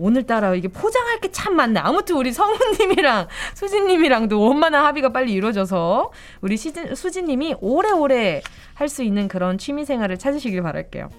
오늘따라 0.00 0.54
이게 0.54 0.68
포장할 0.68 1.18
게 1.20 1.28
참 1.32 1.56
많네. 1.56 1.80
아무튼 1.80 2.16
우리 2.16 2.32
성우님이랑 2.32 3.26
수진님이랑도 3.54 4.40
원만한 4.40 4.84
합의가 4.86 5.08
빨리 5.08 5.32
이루어져서 5.32 6.12
우리 6.40 6.56
시진, 6.56 6.94
수진님이 6.94 7.56
오래오래 7.60 8.42
할 8.74 8.88
수 8.88 9.02
있는 9.02 9.26
그런 9.26 9.58
취미 9.58 9.84
생활을 9.84 10.16
찾으시길 10.18 10.62
바랄게요. 10.62 11.10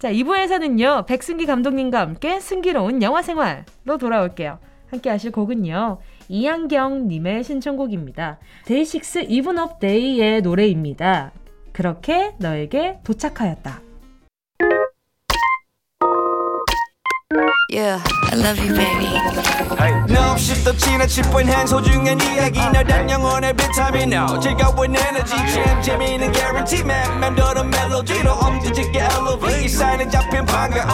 자, 0.00 0.10
2부에서는요, 0.10 1.06
백승기 1.06 1.46
감독님과 1.46 2.00
함께 2.00 2.40
승기로운 2.40 3.02
영화 3.02 3.22
생활로 3.22 3.96
돌아올게요. 4.00 4.58
함께 4.90 5.10
하실 5.10 5.30
곡은요, 5.30 6.00
이한경님의 6.30 7.42
신청곡입니다. 7.42 8.38
데이식스 8.66 9.26
Even 9.28 9.58
of 9.58 9.80
Day의 9.80 10.42
노래입니다. 10.42 11.32
그렇게 11.72 12.34
너에게 12.38 13.00
도착하였다. 13.02 13.89
Yeah, 17.68 18.02
I 18.32 18.34
love 18.34 18.58
you, 18.58 18.74
baby. 18.74 19.06
너 20.12 20.32
없이 20.32 20.64
또 20.64 20.76
지나칠 20.76 21.22
뻔한 21.30 21.64
소중한 21.64 22.20
이야기. 22.20 22.58
너란 22.58 23.08
영혼의 23.08 23.54
비타민. 23.54 24.12
O 24.14 24.40
즐거운 24.40 24.96
에너지. 24.96 25.36
참 25.36 25.80
재미있는 25.80 26.32
guarantee. 26.32 26.82
man 26.82 27.20
맘대로 27.20 27.62
멜로디로 27.62 28.32
엄지짓게 28.32 28.98
elevate 28.98 29.68
사인은 29.68 30.10
잡힌 30.10 30.44
반가움 30.44 30.88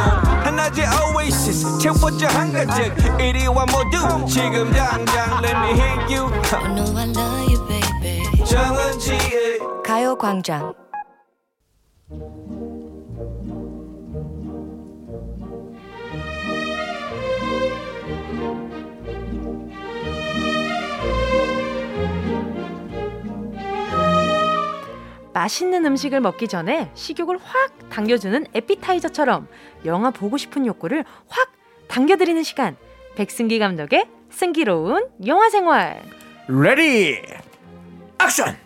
하나의 0.44 0.86
oasis. 1.16 1.78
채워져 1.78 2.26
한가득. 2.26 2.92
이리와 3.18 3.64
모두. 3.64 4.26
지금 4.26 4.70
당장 4.72 5.42
let 5.42 5.56
me 5.56 5.70
hit 5.72 6.14
you. 6.14 6.30
I 6.52 6.74
know 6.74 6.98
I 6.98 7.08
love 7.08 7.48
you, 7.48 7.66
baby. 7.66 8.44
정은지의 8.44 9.58
맛있는 25.36 25.84
음식을 25.84 26.22
먹기 26.22 26.48
전에 26.48 26.90
식욕을 26.94 27.36
확 27.42 27.90
당겨주는 27.90 28.46
에피타이저처럼 28.54 29.46
영화 29.84 30.10
보고 30.10 30.38
싶은 30.38 30.64
욕구를 30.64 31.04
확 31.28 31.52
당겨드리는 31.88 32.42
시간. 32.42 32.74
백승기 33.16 33.58
감독의 33.58 34.08
승기로운 34.30 35.10
영화 35.26 35.50
생활. 35.50 36.02
Ready 36.48 37.20
action! 38.18 38.56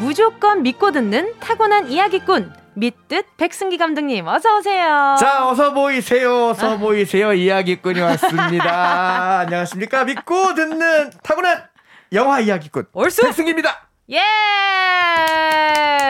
무조건 0.00 0.62
믿고 0.62 0.90
듣는 0.90 1.34
타고난 1.38 1.90
이야기꾼 1.90 2.61
믿듣 2.74 3.36
백승기 3.36 3.76
감독님 3.78 4.26
어서 4.26 4.56
오세요. 4.58 5.16
자, 5.20 5.48
어서 5.48 5.72
보이세요. 5.74 6.48
어서 6.48 6.72
아. 6.74 6.76
보이세요. 6.78 7.32
이야기꾼이 7.32 8.00
왔습니다. 8.00 9.40
안녕하십니까? 9.44 10.04
믿고 10.04 10.54
듣는 10.54 11.10
타고난 11.22 11.64
영화 12.12 12.40
이야기꾼 12.40 12.86
얼쑤 12.92 13.22
백승기입니다. 13.24 13.88
예! 14.10 14.18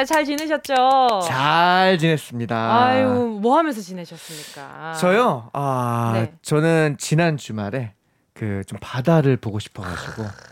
잘 0.06 0.24
지내셨죠? 0.24 1.20
잘 1.26 1.98
지냈습니다. 1.98 2.56
아유, 2.84 3.38
뭐 3.40 3.58
하면서 3.58 3.80
지내셨습니까? 3.80 4.94
저요? 4.94 5.50
아, 5.52 6.12
네. 6.14 6.32
저는 6.42 6.96
지난 6.98 7.36
주말에 7.36 7.94
그 8.34 8.62
좀 8.66 8.78
바다를 8.80 9.36
보고 9.36 9.58
싶어 9.60 9.82
가지고 9.82 10.24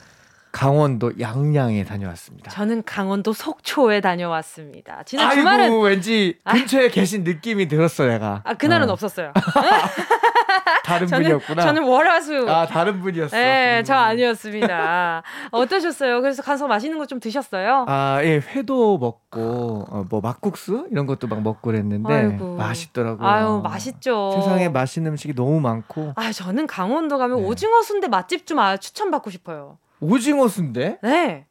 강원도 0.53 1.13
양양에 1.21 1.85
다녀왔습니다. 1.85 2.51
저는 2.51 2.83
강원도 2.85 3.33
속초에 3.33 4.01
다녀왔습니다. 4.01 5.03
지난 5.05 5.27
아이고, 5.29 5.41
주말은 5.41 5.81
왠지 5.83 6.39
아. 6.45 6.53
근처에 6.55 6.87
아. 6.87 6.89
계신 6.91 7.23
느낌이 7.25 7.69
들었어 7.69 8.07
내가. 8.07 8.43
아 8.45 8.55
그날은 8.55 8.89
어. 8.89 8.93
없었어요. 8.93 9.33
다른 10.85 11.07
저는, 11.07 11.23
분이었구나. 11.25 11.63
저는 11.63 11.85
월화수. 11.85 12.47
아 12.49 12.67
다른 12.67 13.01
분이었어. 13.01 13.37
네, 13.37 13.79
음. 13.81 13.85
저 13.85 13.95
아니었습니다. 13.95 15.23
어떠셨어요? 15.53 16.21
그래서 16.21 16.43
가서 16.43 16.67
맛있는 16.67 16.99
거 16.99 17.07
좀 17.11 17.19
드셨어요? 17.19 17.87
아, 17.89 18.21
예, 18.23 18.37
회도 18.37 18.99
먹고 18.99 19.85
어, 19.91 20.05
뭐 20.09 20.21
막국수 20.21 20.87
이런 20.93 21.07
것도 21.07 21.27
막 21.27 21.43
먹고 21.43 21.61
그랬는데 21.61 22.13
아이고. 22.13 22.55
맛있더라고요. 22.57 23.27
아유, 23.29 23.61
맛있죠. 23.65 24.31
세상에 24.37 24.69
맛있는 24.69 25.11
음식이 25.13 25.35
너무 25.35 25.59
많고. 25.61 26.13
아, 26.15 26.31
저는 26.31 26.69
강원도 26.69 27.19
가면 27.19 27.39
네. 27.41 27.45
오징어 27.47 27.83
순대 27.83 28.07
맛집 28.07 28.47
좀 28.47 28.61
아, 28.61 28.77
추천받고 28.77 29.31
싶어요. 29.31 29.79
오징어 30.01 30.49
순대? 30.49 30.99
네. 31.03 31.47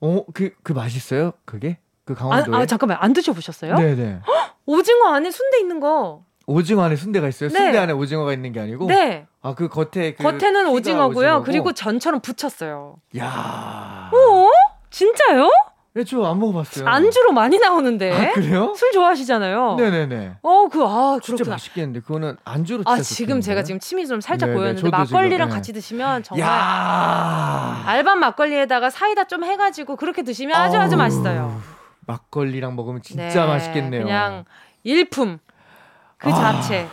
어, 0.00 0.24
그, 0.34 0.50
그 0.62 0.72
맛있어요? 0.72 1.32
그게? 1.44 1.78
그 2.04 2.14
강원도에? 2.14 2.54
아, 2.54 2.60
아 2.60 2.66
잠깐만. 2.66 2.98
안 3.00 3.12
드셔보셨어요? 3.12 3.76
네네. 3.76 4.20
헉, 4.26 4.56
오징어 4.66 5.12
안에 5.14 5.30
순대 5.30 5.58
있는 5.60 5.80
거. 5.80 6.24
오징어 6.46 6.82
안에 6.82 6.96
순대가 6.96 7.28
있어요? 7.28 7.50
네. 7.50 7.58
순대 7.58 7.78
안에 7.78 7.92
오징어가 7.92 8.32
있는 8.32 8.52
게 8.52 8.60
아니고? 8.60 8.86
네. 8.86 9.26
아, 9.40 9.54
그 9.54 9.68
겉에 9.68 10.14
그 10.14 10.22
겉에는 10.22 10.68
오징어고요. 10.68 11.08
오징어고? 11.08 11.44
그리고 11.44 11.72
전처럼 11.72 12.20
붙였어요. 12.20 12.96
야. 13.18 14.10
어? 14.12 14.48
진짜요? 14.90 15.48
네, 15.94 16.04
저안 16.04 16.38
먹어봤어요. 16.40 16.88
안주로 16.88 17.32
많이 17.32 17.58
나오는데. 17.58 18.12
아, 18.12 18.32
그래요? 18.32 18.72
술 18.76 18.92
좋아하시잖아요. 18.92 19.74
네네네. 19.78 20.36
어, 20.42 20.68
그, 20.68 20.82
아, 20.84 21.18
진짜 21.22 21.44
맛있겠는데. 21.44 22.00
그거는 22.00 22.36
안주로 22.44 22.82
아, 22.86 22.98
지금 23.00 23.42
제가 23.42 23.62
지금 23.62 23.78
침이 23.78 24.06
좀 24.06 24.22
살짝 24.22 24.48
네네, 24.48 24.58
보였는데, 24.58 24.88
막걸리랑 24.90 25.48
지금, 25.48 25.48
네. 25.48 25.54
같이 25.54 25.72
드시면 25.74 26.22
정말. 26.22 26.48
야~ 26.48 27.82
알밤 27.84 28.20
막걸리에다가 28.20 28.88
사이다 28.88 29.24
좀 29.24 29.44
해가지고 29.44 29.96
그렇게 29.96 30.22
드시면 30.22 30.56
아주 30.56 30.78
아주 30.78 30.96
맛있어요. 30.96 31.60
막걸리랑 32.06 32.74
먹으면 32.74 33.02
진짜 33.02 33.42
네, 33.42 33.46
맛있겠네요. 33.46 34.04
그냥 34.04 34.44
일품. 34.84 35.38
그 36.16 36.30
아. 36.30 36.34
자체. 36.34 36.88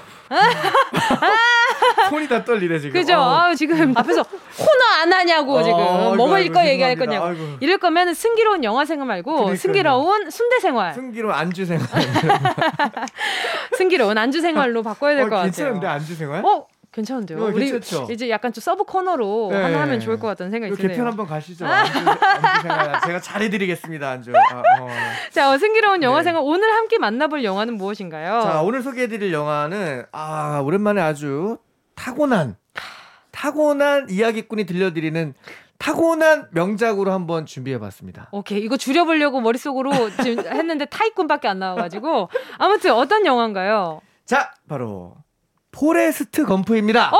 손이 2.10 2.28
다 2.28 2.44
떨리네 2.44 2.80
지금. 2.80 2.94
그죠? 3.00 3.16
어. 3.18 3.40
아, 3.40 3.56
지금 3.56 3.94
앞에서 3.96 4.24
코너 4.24 5.02
안 5.02 5.14
하냐고 5.14 5.58
어, 5.58 5.64
지금 5.64 5.78
어, 5.80 6.16
뭐 6.16 6.28
먹을 6.28 6.50
거 6.52 6.66
얘기할 6.66 6.96
거냐고. 6.96 7.26
아이고. 7.28 7.58
이럴 7.60 7.78
거면 7.78 8.14
승기로운 8.14 8.64
영화 8.64 8.86
생활 8.86 9.08
말고 9.08 9.32
그러니까요. 9.32 9.56
승기로운 9.58 10.30
순대 10.30 10.60
생활. 10.60 10.94
승기로운 10.94 11.34
안주 11.34 11.66
생활. 11.66 11.88
승기로운 13.78 14.18
안주 14.18 14.42
생활로 14.42 14.84
바꿔야 14.84 15.16
될것 15.16 15.32
어, 15.32 15.36
같아요. 15.38 15.52
괜찮은데 15.52 15.88
안주 15.88 16.16
생활? 16.16 16.46
어? 16.46 16.66
괜찮은데요. 17.00 17.40
어, 17.40 17.48
우리 17.48 17.72
괜찮죠? 17.72 18.12
이제 18.12 18.30
약간 18.30 18.54
좀 18.54 18.62
sub 18.62 18.84
코너로 18.84 19.50
네. 19.52 19.62
하나 19.62 19.82
하면 19.82 20.00
좋을 20.00 20.20
것 20.20 20.28
같다는 20.28 20.52
생각이 20.52 20.76
드네요. 20.76 20.90
개편 20.90 21.08
한번 21.08 21.26
가시죠. 21.28 21.66
안주, 21.66 21.92
안주 21.98 22.62
생활 22.62 23.02
제가 23.06 23.20
잘해드리겠습니다. 23.22 24.10
안주. 24.10 24.34
아, 24.36 24.60
어. 24.82 24.88
자, 25.32 25.58
승기로운 25.58 26.04
영화 26.04 26.20
네. 26.20 26.24
생활 26.26 26.44
오늘 26.46 26.72
함께 26.74 26.98
만나볼 26.98 27.44
영화는 27.44 27.76
무엇인가요? 27.76 28.42
자, 28.42 28.62
오늘 28.62 28.82
소개해드릴 28.82 29.34
영화는 29.34 30.06
아 30.12 30.62
오랜만에 30.64 31.02
아주 31.02 31.58
타고난 31.96 32.56
타고난 33.32 34.08
이야기꾼이 34.10 34.66
들려드리는 34.66 35.34
타고난 35.78 36.48
명작으로 36.52 37.12
한번 37.14 37.46
준비해봤습니다. 37.46 38.30
오케이 38.32 38.60
이거 38.60 38.76
줄여보려고 38.76 39.40
머릿속으로 39.40 39.92
지금 40.22 40.46
했는데 40.46 40.86
타이꾼밖에 40.86 41.48
안 41.48 41.60
나와가지고 41.60 42.30
아무튼 42.58 42.92
어떤 42.92 43.26
영화인가요? 43.26 44.02
자 44.26 44.52
바로 44.68 45.16
포레스트 45.72 46.46
검프입니다. 46.46 47.12
어 47.14 47.18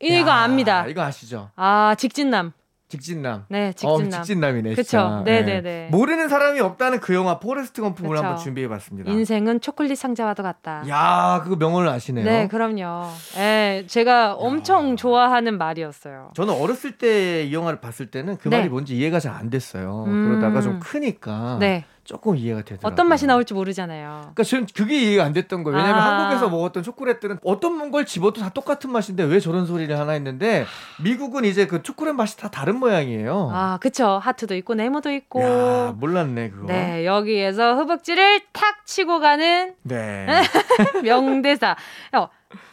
이거 0.00 0.30
야, 0.30 0.34
압니다. 0.36 0.86
이거 0.86 1.02
아시죠? 1.02 1.50
아 1.56 1.94
직진남. 1.98 2.52
직진남. 2.88 3.44
네, 3.48 3.72
직진남. 3.72 4.06
어, 4.08 4.10
직진남이네. 4.10 4.74
그렇죠. 4.74 5.22
네, 5.24 5.42
네, 5.44 5.60
네. 5.62 5.88
모르는 5.92 6.28
사람이 6.28 6.58
없다는 6.58 6.98
그 6.98 7.14
영화 7.14 7.38
포레스트 7.38 7.80
검프를 7.82 8.16
한번 8.18 8.36
준비해 8.36 8.66
봤습니다. 8.66 9.12
인생은 9.12 9.60
초콜릿 9.60 9.96
상자와도 9.96 10.42
같다. 10.42 10.82
야, 10.88 11.40
그거 11.44 11.54
명언을 11.54 11.88
아시네요. 11.88 12.24
네, 12.24 12.48
그럼요. 12.48 13.04
예, 13.36 13.84
제가 13.86 14.34
엄청 14.34 14.96
좋아하는 14.96 15.56
말이었어요. 15.56 16.32
저는 16.34 16.52
어렸을 16.52 16.98
때 16.98 17.44
이 17.46 17.54
영화를 17.54 17.80
봤을 17.80 18.10
때는 18.10 18.38
그 18.38 18.48
네. 18.48 18.56
말이 18.56 18.68
뭔지 18.68 18.96
이해가 18.96 19.20
잘 19.20 19.30
안 19.36 19.50
됐어요. 19.50 20.06
음... 20.08 20.28
그러다가 20.28 20.60
좀 20.60 20.80
크니까 20.80 21.58
네. 21.60 21.84
조금 22.10 22.36
이해가 22.36 22.62
되더라고요. 22.62 22.90
어떤 22.90 23.08
맛이 23.08 23.24
나올지 23.24 23.54
모르잖아요. 23.54 24.18
그러니까 24.20 24.42
저는 24.42 24.66
그게 24.74 25.00
이해가 25.00 25.22
안 25.22 25.32
됐던 25.32 25.62
거예요. 25.62 25.78
왜냐면 25.78 26.02
아. 26.02 26.24
한국에서 26.24 26.50
먹었던 26.50 26.82
초콜릿들은 26.82 27.38
어떤 27.44 27.92
걸 27.92 28.04
집어도 28.04 28.40
다 28.40 28.48
똑같은 28.48 28.90
맛인데 28.90 29.22
왜 29.22 29.38
저런 29.38 29.64
소리를 29.64 29.96
하나 29.96 30.12
했는데 30.12 30.66
미국은 31.04 31.44
이제 31.44 31.68
그 31.68 31.84
초콜릿 31.84 32.16
맛이 32.16 32.36
다 32.36 32.50
다른 32.50 32.80
모양이에요. 32.80 33.50
아, 33.52 33.78
그쵸. 33.80 34.18
하트도 34.20 34.56
있고 34.56 34.74
네모도 34.74 35.12
있고. 35.12 35.40
야, 35.40 35.94
몰랐네 35.96 36.50
그거. 36.50 36.66
네, 36.66 37.06
여기에서 37.06 37.76
허벅지를 37.76 38.40
탁 38.52 38.84
치고 38.86 39.20
가는 39.20 39.74
네. 39.84 40.26
명대사. 41.04 41.76
어, 42.14 42.28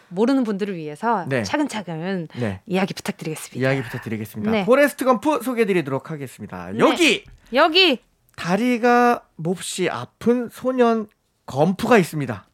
모르는 0.07 0.45
분들을 0.45 0.75
위해서 0.75 1.25
네. 1.29 1.43
차근차근 1.43 2.29
네. 2.39 2.61
이야기 2.65 2.95
부탁드리겠습니다. 2.95 3.69
이야기 3.69 3.83
부탁드리겠습니다. 3.83 4.51
네. 4.51 4.65
포레스트 4.65 5.05
검프 5.05 5.43
소개해드리도록 5.43 6.09
하겠습니다. 6.09 6.71
네. 6.71 6.79
여기 6.79 7.23
여기 7.53 7.99
다리가 8.37 9.23
몹시 9.35 9.89
아픈 9.89 10.47
소년 10.49 11.07
검프가 11.47 11.97
있습니다. 11.97 12.47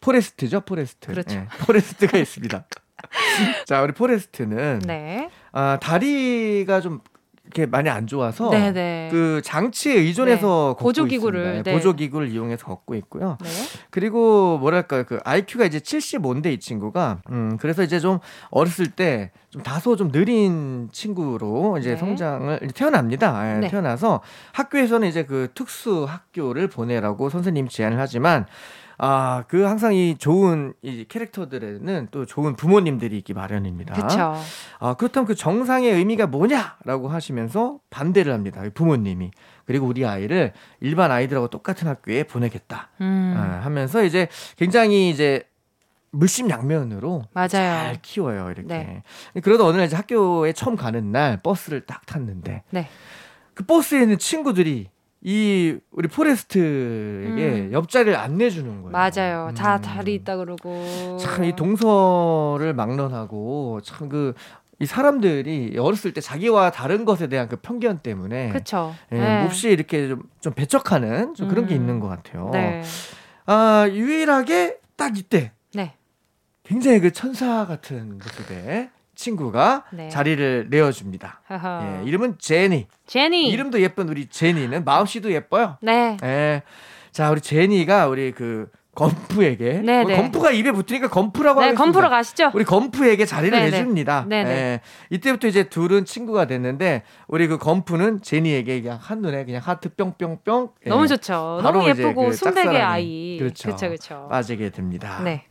포레스트죠, 0.00 0.60
포레스트. 0.60 1.08
그렇죠. 1.08 1.36
네, 1.36 1.48
포레스트가 1.60 2.18
있습니다. 2.18 2.66
자, 3.66 3.82
우리 3.82 3.92
포레스트는 3.92 4.80
네. 4.84 5.30
아, 5.52 5.78
다리가 5.80 6.80
좀 6.80 7.00
이렇게 7.44 7.66
많이 7.66 7.88
안 7.90 8.06
좋아서 8.06 8.50
네네. 8.50 8.72
네. 8.72 9.08
그 9.10 9.42
장치에 9.44 9.94
의존해서 9.94 10.76
네. 10.78 10.82
보조 10.82 11.04
기구를 11.04 11.62
네. 11.64 11.72
보조 11.72 11.92
기구를 11.94 12.28
이용해서 12.30 12.66
걷고 12.66 12.94
있고요. 12.94 13.36
네. 13.42 13.48
그리고 13.90 14.58
뭐랄까 14.58 15.02
그 15.02 15.18
IQ가 15.24 15.64
이제 15.64 15.78
75인데 15.78 16.52
이 16.52 16.60
친구가 16.60 17.22
음 17.30 17.56
그래서 17.60 17.82
이제 17.82 18.00
좀 18.00 18.18
어렸을 18.50 18.90
때 18.90 19.32
좀 19.52 19.62
다소 19.62 19.96
좀 19.96 20.10
느린 20.10 20.88
친구로 20.92 21.76
이제 21.76 21.90
네. 21.90 21.96
성장을 21.98 22.58
태어납니다. 22.74 23.56
예, 23.56 23.60
네. 23.60 23.68
태어나서 23.68 24.22
학교에서는 24.52 25.06
이제 25.06 25.24
그 25.24 25.48
특수 25.54 26.06
학교를 26.08 26.68
보내라고 26.68 27.28
선생님 27.28 27.68
제안을 27.68 27.98
하지만 27.98 28.46
아, 28.98 29.44
그 29.48 29.62
항상 29.62 29.94
이 29.94 30.16
좋은 30.18 30.74
이 30.82 31.04
캐릭터들에는 31.08 32.08
또 32.10 32.26
좋은 32.26 32.56
부모님들이 32.56 33.18
있기 33.18 33.34
마련입니다. 33.34 33.94
그렇죠. 33.94 34.34
아, 34.78 34.94
그렇다면 34.94 35.26
그 35.26 35.34
정상의 35.34 35.92
의미가 35.92 36.26
뭐냐라고 36.26 37.08
하시면서 37.08 37.78
반대를 37.90 38.32
합니다. 38.32 38.62
부모님이. 38.74 39.30
그리고 39.64 39.86
우리 39.86 40.04
아이를 40.04 40.52
일반 40.80 41.10
아이들하고 41.10 41.48
똑같은 41.48 41.88
학교에 41.88 42.24
보내겠다. 42.24 42.90
음. 43.00 43.34
아, 43.36 43.64
하면서 43.64 44.02
이제 44.04 44.28
굉장히 44.56 45.10
이제 45.10 45.44
물심양면으로 46.12 47.24
맞아요. 47.32 47.48
잘 47.48 47.98
키워요 48.02 48.50
이렇게. 48.50 48.62
네. 48.68 49.02
그러다 49.42 49.64
어느 49.64 49.78
날 49.78 49.86
이제 49.86 49.96
학교에 49.96 50.52
처음 50.52 50.76
가는 50.76 51.10
날 51.10 51.40
버스를 51.42 51.86
딱 51.86 52.04
탔는데 52.06 52.64
네. 52.70 52.88
그 53.54 53.64
버스에 53.64 54.02
있는 54.02 54.18
친구들이 54.18 54.88
이 55.24 55.76
우리 55.92 56.08
포레스트에게 56.08 57.68
음. 57.68 57.70
옆자리를 57.72 58.16
안 58.16 58.38
내주는 58.38 58.82
거예요. 58.82 58.90
맞아요. 58.90 59.46
음. 59.50 59.54
다 59.54 59.80
자리 59.80 60.14
있다 60.14 60.36
그러고. 60.36 61.16
참 61.20 61.44
이 61.44 61.54
동서를 61.54 62.74
막론하고 62.74 63.80
참 63.82 64.08
그 64.08 64.34
이 64.80 64.86
사람들이 64.86 65.76
어렸을 65.78 66.12
때 66.12 66.20
자기와 66.20 66.72
다른 66.72 67.04
것에 67.04 67.28
대한 67.28 67.48
그 67.48 67.54
편견 67.54 68.00
때문에 68.00 68.48
그쵸. 68.48 68.92
예, 69.12 69.16
네. 69.16 69.42
몹시 69.44 69.68
이렇게 69.70 70.08
좀, 70.08 70.24
좀 70.40 70.52
배척하는 70.54 71.34
좀 71.34 71.46
그런 71.46 71.68
게 71.68 71.76
음. 71.76 71.80
있는 71.82 72.00
것 72.00 72.08
같아요. 72.08 72.50
네. 72.52 72.82
아 73.46 73.86
유일하게 73.88 74.78
딱 74.96 75.16
이때 75.16 75.52
네. 75.72 75.94
굉장히 76.64 76.98
그 76.98 77.12
천사 77.12 77.64
같은 77.64 78.18
모습의 78.18 78.90
친구가 79.22 79.84
네. 79.92 80.08
자리를 80.08 80.66
내어줍니다. 80.68 81.40
예, 81.50 82.08
이름은 82.08 82.36
제니. 82.38 82.88
제니. 83.06 83.48
이름도 83.48 83.80
예쁜 83.80 84.08
우리 84.08 84.26
제니는 84.26 84.84
마음씨도 84.84 85.32
예뻐요. 85.32 85.78
네. 85.80 86.16
예. 86.24 86.62
자, 87.12 87.30
우리 87.30 87.40
제니가 87.40 88.08
우리 88.08 88.32
그 88.32 88.68
건프에게 88.94 89.80
네, 89.82 90.04
네. 90.04 90.16
건프가 90.16 90.50
입에 90.50 90.70
붙으니까 90.70 91.08
건프라고 91.08 91.60
네, 91.60 91.66
하겠습니다. 91.68 91.82
건프로 91.82 92.10
가시죠. 92.10 92.50
우리 92.52 92.64
건프에게 92.64 93.24
자리를 93.24 93.56
네, 93.58 93.66
네. 93.66 93.70
내줍니다. 93.70 94.26
네, 94.28 94.44
네. 94.44 94.50
예. 94.50 94.80
이때부터 95.08 95.48
이제 95.48 95.64
둘은 95.64 96.04
친구가 96.04 96.46
됐는데 96.46 97.02
우리 97.28 97.46
그 97.46 97.56
건프는 97.58 98.20
제니에게 98.22 98.82
그냥 98.82 98.98
한 99.00 99.22
눈에 99.22 99.44
그냥 99.44 99.62
하트 99.64 99.88
뿅뿅뿅. 99.94 100.70
예. 100.84 100.90
너무 100.90 101.06
좋죠. 101.06 101.60
너무 101.62 101.88
예쁘고 101.88 102.26
그 102.26 102.32
순백의 102.32 102.82
아이. 102.82 103.36
그렇죠. 103.38 103.68
그렇죠. 103.68 103.86
그렇죠. 103.86 104.28
빠지게 104.30 104.70
됩니다. 104.70 105.20
네. 105.24 105.44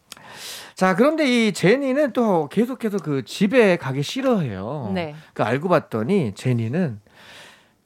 자, 0.81 0.95
그런데 0.95 1.27
이 1.27 1.53
제니는 1.53 2.11
또 2.11 2.49
계속해서 2.49 2.97
그 2.97 3.23
집에 3.23 3.77
가기 3.77 4.01
싫어해요. 4.01 4.89
네. 4.95 5.13
그 5.35 5.43
알고 5.43 5.69
봤더니 5.69 6.33
제니는 6.33 6.99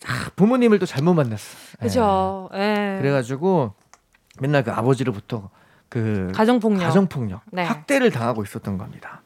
아, 0.08 0.30
부모님을 0.38 0.80
또 0.80 0.86
잘못 0.86 1.14
만났어. 1.14 1.58
그죠. 1.78 2.50
예. 2.54 2.96
그래가지고 3.02 3.74
맨날 4.40 4.64
그 4.64 4.72
아버지로부터 4.72 5.50
그 5.90 6.32
가정폭력, 6.34 6.84
가정폭력, 6.84 7.42
네. 7.52 7.64
학대를 7.64 8.12
당하고 8.12 8.44
있었던 8.44 8.78
겁니다. 8.78 9.24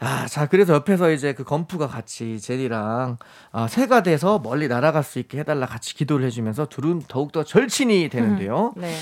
아, 0.00 0.26
자, 0.26 0.46
그래서 0.46 0.74
옆에서 0.74 1.12
이제 1.12 1.32
그 1.32 1.44
검프가 1.44 1.86
같이 1.86 2.40
제니랑 2.40 3.18
아, 3.52 3.68
새가 3.68 4.02
돼서 4.02 4.40
멀리 4.40 4.66
날아갈 4.66 5.04
수 5.04 5.20
있게 5.20 5.38
해달라 5.38 5.66
같이 5.66 5.94
기도를 5.94 6.26
해주면서 6.26 6.66
둘은 6.66 7.02
더욱더 7.06 7.44
절친이 7.44 8.08
되는데요. 8.08 8.72
음, 8.76 8.80
네. 8.80 8.92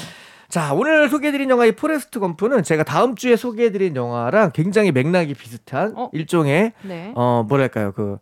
자, 0.55 0.73
오늘 0.73 1.09
소개해드린 1.09 1.51
영화 1.51 1.67
이 1.67 1.73
포레스트 1.73 2.21
검프는 2.21 2.63
제가 2.63 2.85
다음 2.85 3.17
주에 3.17 3.35
소개해드린 3.35 3.97
영화랑 3.97 4.53
굉장히 4.55 4.93
맥락이 4.93 5.35
비슷한 5.35 5.95
어? 5.97 6.11
일종의 6.13 6.75
네. 6.83 7.13
어 7.17 7.45
뭐랄까요 7.49 7.91
그 7.91 8.19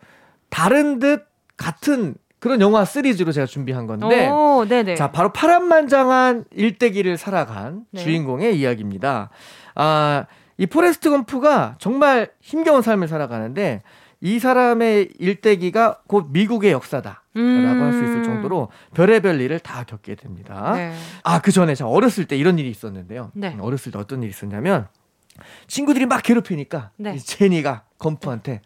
다른 0.49 0.99
듯 0.99 1.27
같은 1.59 2.15
그런 2.39 2.63
영화 2.63 2.87
시리즈로 2.87 3.33
제가 3.33 3.47
준비한 3.47 3.87
건데 3.87 4.31
오, 4.31 4.65
자 4.97 5.13
바로 5.13 5.31
파란만장한 5.31 6.47
일대기를 6.53 7.19
살아간 7.19 7.85
네. 7.91 8.03
주인공의 8.03 8.59
이야기입니다. 8.59 9.29
아, 9.75 10.25
이 10.57 10.65
포레스트 10.65 11.11
검프가 11.11 11.77
정말 11.81 12.31
힘겨운 12.41 12.81
삶을 12.81 13.09
살아가는데 13.09 13.83
이 14.25 14.39
사람의 14.39 15.11
일대기가 15.19 16.03
곧 16.07 16.29
미국의 16.31 16.71
역사다. 16.71 17.25
음. 17.37 17.65
라고 17.65 17.83
할수 17.83 18.05
있을 18.05 18.23
정도로 18.23 18.69
별의별 18.95 19.41
일을 19.41 19.59
다 19.59 19.83
겪게 19.85 20.15
됩니다. 20.15 20.75
네. 20.77 20.95
아, 21.25 21.41
그 21.41 21.51
전에 21.51 21.75
저 21.75 21.87
어렸을 21.89 22.27
때 22.27 22.37
이런 22.37 22.57
일이 22.59 22.71
있었는데요. 22.71 23.33
네. 23.35 23.57
어렸을 23.61 23.91
때 23.91 23.99
어떤 23.99 24.23
일이 24.23 24.31
있었냐면 24.31 24.87
친구들이 25.67 26.07
막 26.07 26.23
괴롭히니까 26.23 26.91
네. 26.97 27.17
제니가 27.19 27.83
건프한테 27.99 28.63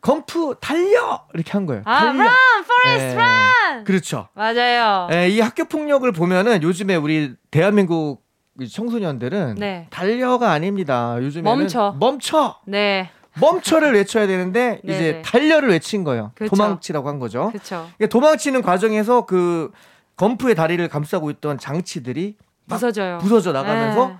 건프 0.00 0.56
달려 0.60 1.26
이렇게 1.34 1.52
한 1.52 1.66
거예요. 1.66 1.82
아, 1.84 2.00
달려. 2.00 2.22
run, 2.22 2.30
forest, 2.64 3.06
네. 3.06 3.22
run. 3.22 3.84
그렇죠. 3.84 4.28
맞아요. 4.34 5.08
네, 5.10 5.28
이 5.28 5.40
학교 5.40 5.64
폭력을 5.64 6.10
보면은 6.12 6.62
요즘에 6.62 6.96
우리 6.96 7.34
대한민국 7.50 8.22
청소년들은 8.70 9.56
네. 9.56 9.88
달려가 9.90 10.52
아닙니다. 10.52 11.16
요즘에는 11.18 11.58
멈춰. 11.58 11.96
멈춰. 11.98 12.60
네. 12.66 13.10
멈춰를 13.40 13.94
외쳐야 13.94 14.26
되는데 14.26 14.80
이제. 14.84 15.22
달려를 15.24 15.70
외친 15.70 16.04
거예요. 16.04 16.32
그쵸. 16.34 16.54
도망치라고 16.54 17.08
한 17.08 17.18
거죠. 17.18 17.50
그쵸. 17.52 17.88
그러니까 17.96 18.06
도망치는 18.06 18.62
과정에서 18.62 19.26
그 19.26 19.70
건프의 20.16 20.54
다리를 20.54 20.86
감싸고 20.88 21.30
있던 21.32 21.58
장치들이 21.58 22.36
부서져요. 22.68 23.18
부서져 23.18 23.52
나가면서 23.52 24.08
네. 24.08 24.16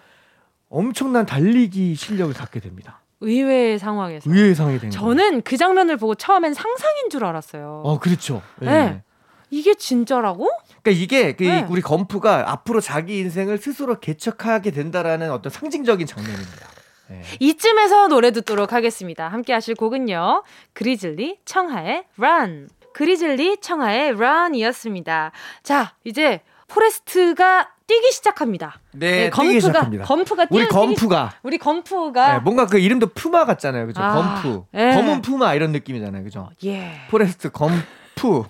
엄청난 0.68 1.24
달리기 1.24 1.94
실력을 1.94 2.35
갖게 2.35 2.61
됩니다. 2.61 3.00
의외의 3.20 3.79
상황에서. 3.79 4.29
의외의 4.31 4.55
상황이 4.55 4.79
된 4.79 4.90
저는 4.90 5.16
거예요. 5.16 5.40
그 5.44 5.57
장면을 5.57 5.96
보고 5.96 6.14
처음엔 6.14 6.53
상상인 6.53 7.11
줄 7.11 7.24
알았어요. 7.24 7.83
어, 7.85 7.98
그렇죠. 7.98 8.42
네. 8.61 8.66
네. 8.66 9.03
이게 9.50 9.74
진짜라고? 9.74 10.50
그러니까 10.83 11.03
이게 11.03 11.37
그 11.37 11.44
네. 11.44 11.66
우리 11.70 11.81
검프가 11.81 12.51
앞으로 12.50 12.81
자기 12.81 13.18
인생을 13.20 13.59
스스로 13.59 14.00
개척하게 14.00 14.72
된다라는 14.72 15.31
어떤 15.31 15.50
상징적인 15.50 16.07
장면입니다. 16.07 16.66
네. 17.09 17.23
이쯤에서 17.40 18.09
노래 18.09 18.31
듣도록 18.31 18.73
하겠습니다. 18.73 19.29
함께 19.29 19.53
하실 19.53 19.75
곡은요. 19.75 20.43
그리즐리 20.73 21.38
청하의 21.45 22.05
Run. 22.19 22.69
그리즐리 22.93 23.59
청하의 23.61 24.12
Run이었습니다. 24.12 25.33
자, 25.62 25.95
이제 26.05 26.40
포레스트가 26.69 27.71
뛰기 27.87 28.12
시작합니다. 28.12 28.81
네, 28.93 29.25
네 29.25 29.31
검프가, 29.31 29.61
시작합니다. 29.61 30.05
검프가 30.05 30.47
뛰 30.47 30.55
우리 30.57 30.67
검프가 30.67 31.29
뛰기, 31.29 31.40
우리 31.43 31.59
검프가 31.59 32.33
네, 32.33 32.38
뭔가 32.40 32.67
그 32.67 32.79
이름도 32.79 33.09
푸마 33.09 33.45
같잖아요, 33.45 33.87
그죠? 33.87 34.01
아, 34.03 34.14
검프, 34.14 34.64
네. 34.73 34.95
검은 34.95 35.21
푸마 35.21 35.55
이런 35.55 35.73
느낌이잖아요, 35.73 36.25
그죠? 36.25 36.49
예. 36.64 37.03
포레스트 37.11 37.51
검프. 37.51 38.45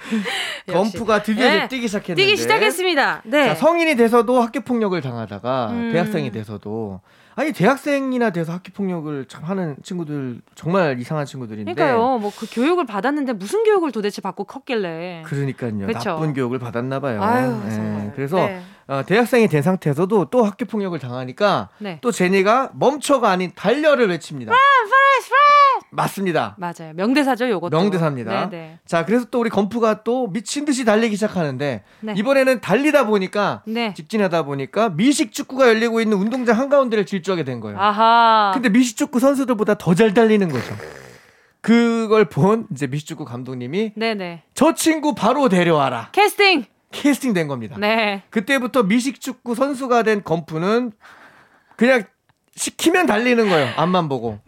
검프가 0.66 1.22
드디어 1.22 1.46
네. 1.46 1.68
뛰기 1.68 1.86
시작했는데 1.86 2.22
뛰기 2.22 2.36
시작했습니다. 2.36 3.22
네. 3.26 3.48
자, 3.48 3.54
성인이 3.54 3.96
돼서도 3.96 4.40
학교 4.40 4.60
폭력을 4.60 4.98
당하다가 5.00 5.68
음. 5.70 5.92
대학생이 5.92 6.32
돼서도 6.32 7.00
아니 7.40 7.52
대학생이나 7.52 8.28
돼서 8.30 8.52
학교 8.52 8.70
폭력을 8.70 9.24
참 9.26 9.44
하는 9.44 9.74
친구들 9.82 10.42
정말 10.54 11.00
이상한 11.00 11.24
친구들인데. 11.24 11.72
그러니까요. 11.72 12.18
뭐 12.18 12.30
그 12.36 12.46
교육을 12.50 12.84
받았는데 12.84 13.32
무슨 13.32 13.64
교육을 13.64 13.92
도대체 13.92 14.20
받고 14.20 14.44
컸길래. 14.44 15.22
그러니까요. 15.24 15.86
그쵸? 15.86 15.98
나쁜 16.10 16.34
교육을 16.34 16.58
받았나 16.58 17.00
봐요. 17.00 17.22
아유, 17.22 17.58
네. 17.66 18.12
그래서 18.14 18.36
네. 18.36 18.60
어, 18.88 19.02
대학생이 19.06 19.48
된 19.48 19.62
상태에서도 19.62 20.26
또 20.26 20.44
학교 20.44 20.66
폭력을 20.66 20.98
당하니까 20.98 21.70
네. 21.78 21.98
또 22.02 22.12
제니가 22.12 22.72
멈춰가 22.74 23.30
아닌 23.30 23.52
달려를 23.54 24.10
외칩니다. 24.10 24.52
맞습니다. 25.92 26.56
맞아요. 26.58 26.92
명대사죠, 26.94 27.48
요것도. 27.50 27.76
명대사입니다. 27.76 28.30
네네. 28.30 28.50
네. 28.50 28.78
자, 28.86 29.04
그래서 29.04 29.26
또 29.30 29.40
우리 29.40 29.50
건프가 29.50 30.02
또 30.04 30.28
미친 30.28 30.64
듯이 30.64 30.84
달리기 30.84 31.16
시작하는데 31.16 31.82
네. 32.00 32.14
이번에는 32.16 32.60
달리다 32.60 33.06
보니까 33.06 33.62
네. 33.66 33.92
직진하다 33.94 34.44
보니까 34.44 34.90
미식 34.90 35.32
축구가 35.32 35.68
열리고 35.68 36.00
있는 36.00 36.16
운동장 36.16 36.58
한가운데를 36.58 37.06
질주하게 37.06 37.44
된 37.44 37.60
거예요. 37.60 37.78
아하. 37.78 38.50
근데 38.54 38.68
미식 38.68 38.96
축구 38.96 39.20
선수들보다 39.20 39.74
더 39.74 39.94
잘 39.94 40.14
달리는 40.14 40.48
거죠. 40.48 40.74
그걸 41.60 42.24
본 42.26 42.66
이제 42.72 42.86
미식 42.86 43.06
축구 43.08 43.24
감독님이 43.24 43.92
네네. 43.96 44.42
저 44.54 44.74
친구 44.74 45.14
바로 45.14 45.48
데려와라. 45.48 46.08
캐스팅. 46.12 46.64
캐스팅 46.92 47.34
된 47.34 47.48
겁니다. 47.48 47.76
네. 47.78 48.22
그때부터 48.30 48.82
미식 48.84 49.20
축구 49.20 49.54
선수가 49.54 50.02
된 50.04 50.24
건프는 50.24 50.92
그냥 51.76 52.04
시키면 52.56 53.06
달리는 53.06 53.48
거예요. 53.48 53.72
앞만 53.76 54.08
보고. 54.08 54.38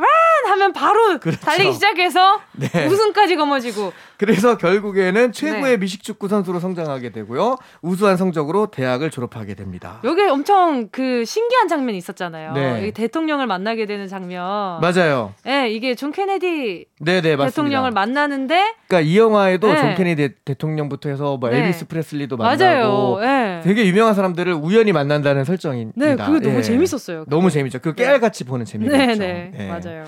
하면 0.63 0.73
바로 0.73 1.19
그렇죠. 1.19 1.41
달리기 1.41 1.73
시작해서 1.73 2.41
네. 2.53 2.87
우승까지 2.87 3.37
거머쥐고. 3.37 3.93
그래서 4.17 4.57
결국에는 4.57 5.33
최고의 5.33 5.63
네. 5.63 5.77
미식축구 5.79 6.29
선수로 6.29 6.61
성장하게 6.61 7.11
되고요. 7.11 7.57
우수한 7.83 8.17
성적으로 8.17 8.67
대학을 8.67 9.11
졸업하게 9.11 9.55
됩니다. 9.55 10.01
여기 10.05 10.23
엄청 10.23 10.89
그 10.93 11.25
신기한 11.25 11.67
장면이 11.67 11.99
있었잖아요. 11.99 12.53
네. 12.53 12.91
대통령을 12.93 13.47
만나게 13.47 13.87
되는 13.87 14.07
장면. 14.07 14.81
맞아요. 14.81 15.35
네, 15.45 15.71
이게 15.71 15.95
존 15.95 16.13
케네디 16.13 16.87
네네, 17.01 17.37
네, 17.37 17.37
대통령을 17.37 17.91
만나는데 17.91 18.75
그러니까 18.87 19.01
이 19.01 19.19
영화에도 19.19 19.73
네. 19.73 19.81
존 19.81 19.95
케네디 19.97 20.35
대통령부터 20.45 21.09
해서 21.09 21.37
뭐 21.37 21.51
네. 21.51 21.59
엘비스 21.59 21.89
프레슬리도 21.89 22.37
만나고 22.37 23.19
맞아요. 23.19 23.61
되게 23.65 23.87
유명한 23.87 24.15
사람들을 24.15 24.53
우연히 24.55 24.93
만난다는 24.93 25.45
설정입니다. 25.45 25.93
네, 25.97 26.17
그게 26.17 26.41
너무 26.41 26.59
예. 26.59 26.63
재밌었어요. 26.63 27.25
그게. 27.25 27.31
너무 27.31 27.51
재밌죠. 27.51 27.81
그 27.81 27.95
깨알같이 27.95 28.45
보는 28.45 28.65
재미가 28.65 28.97
네, 28.97 29.05
있죠. 29.13 29.19
네, 29.19 29.53
네, 29.57 29.69
맞아요. 29.69 30.05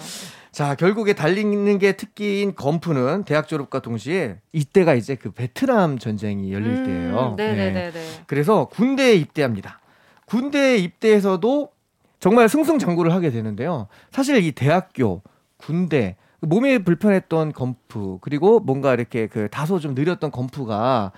자, 0.55 0.77
결국에 0.77 1.14
달리는 1.14 1.79
게 1.81 1.97
특기인 1.97 2.55
검프는 2.55 3.25
대학 3.25 3.49
졸업과 3.49 3.81
동시에 3.81 4.38
이때가 4.53 4.95
이제 4.95 5.17
그 5.17 5.33
베트남 5.33 5.99
전쟁이 5.99 6.53
열릴 6.53 6.69
음, 6.69 6.85
때예요. 6.85 7.35
네네네. 7.37 7.90
네. 7.90 8.01
그래서 8.29 8.67
군대에 8.67 9.14
입대합니다. 9.14 9.81
군대에 10.27 10.77
입대해서도 10.77 11.71
정말 12.21 12.49
승승장구를 12.49 13.12
하게 13.12 13.31
되는데요. 13.33 13.88
사실 14.12 14.37
이 14.45 14.53
대학교, 14.53 15.23
군대, 15.57 16.14
몸이 16.38 16.85
불편했던 16.85 17.53
건프, 17.53 18.19
그리고 18.21 18.61
뭔가 18.61 18.95
이렇게 18.95 19.27
그 19.27 19.49
다소 19.51 19.81
좀 19.81 19.97
느렸던 19.97 20.31
건프가 20.31 21.11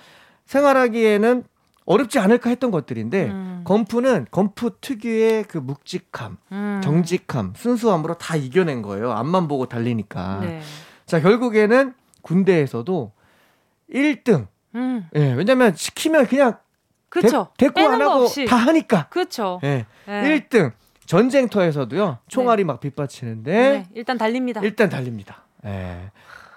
생활하기에는 0.47 1.45
어렵지 1.87 2.19
않을까 2.19 2.51
했던 2.51 2.71
것들인데 2.71 3.27
음. 3.27 3.63
건프는 3.65 4.27
건프 4.31 4.79
특유의 4.81 5.45
그 5.45 5.59
묵직함, 5.59 6.37
음. 6.53 6.81
정직함, 6.83 7.55
순수함으로 7.57 8.15
다 8.15 8.37
이겨낸 8.37 8.83
거예요. 8.83 9.13
앞만 9.13 9.49
보고 9.49 9.67
달리니까. 9.67 10.41
네. 10.41 10.61
자 11.07 11.21
결국에는 11.21 11.95
군대에서도 12.23 13.13
1등. 13.93 14.49
음. 14.75 15.09
예, 15.15 15.33
왜냐면 15.33 15.75
시키면 15.75 16.27
그냥 16.27 16.59
그쵸. 17.09 17.49
대, 17.57 17.67
대꾸 17.69 17.81
안 17.89 18.03
하고 18.03 18.25
없이. 18.25 18.45
다 18.45 18.57
하니까. 18.57 19.09
그렇죠. 19.09 19.61
예. 19.63 19.87
네. 20.07 20.41
1등. 20.41 20.73
전쟁터에서도요. 21.07 22.19
총알이 22.29 22.65
네. 22.65 22.67
막 22.67 22.81
빗받치는데 22.81 23.53
네. 23.53 23.87
일단 23.95 24.19
달립니다. 24.19 24.61
일단 24.63 24.89
달립니다. 24.89 25.45
예. 25.65 26.11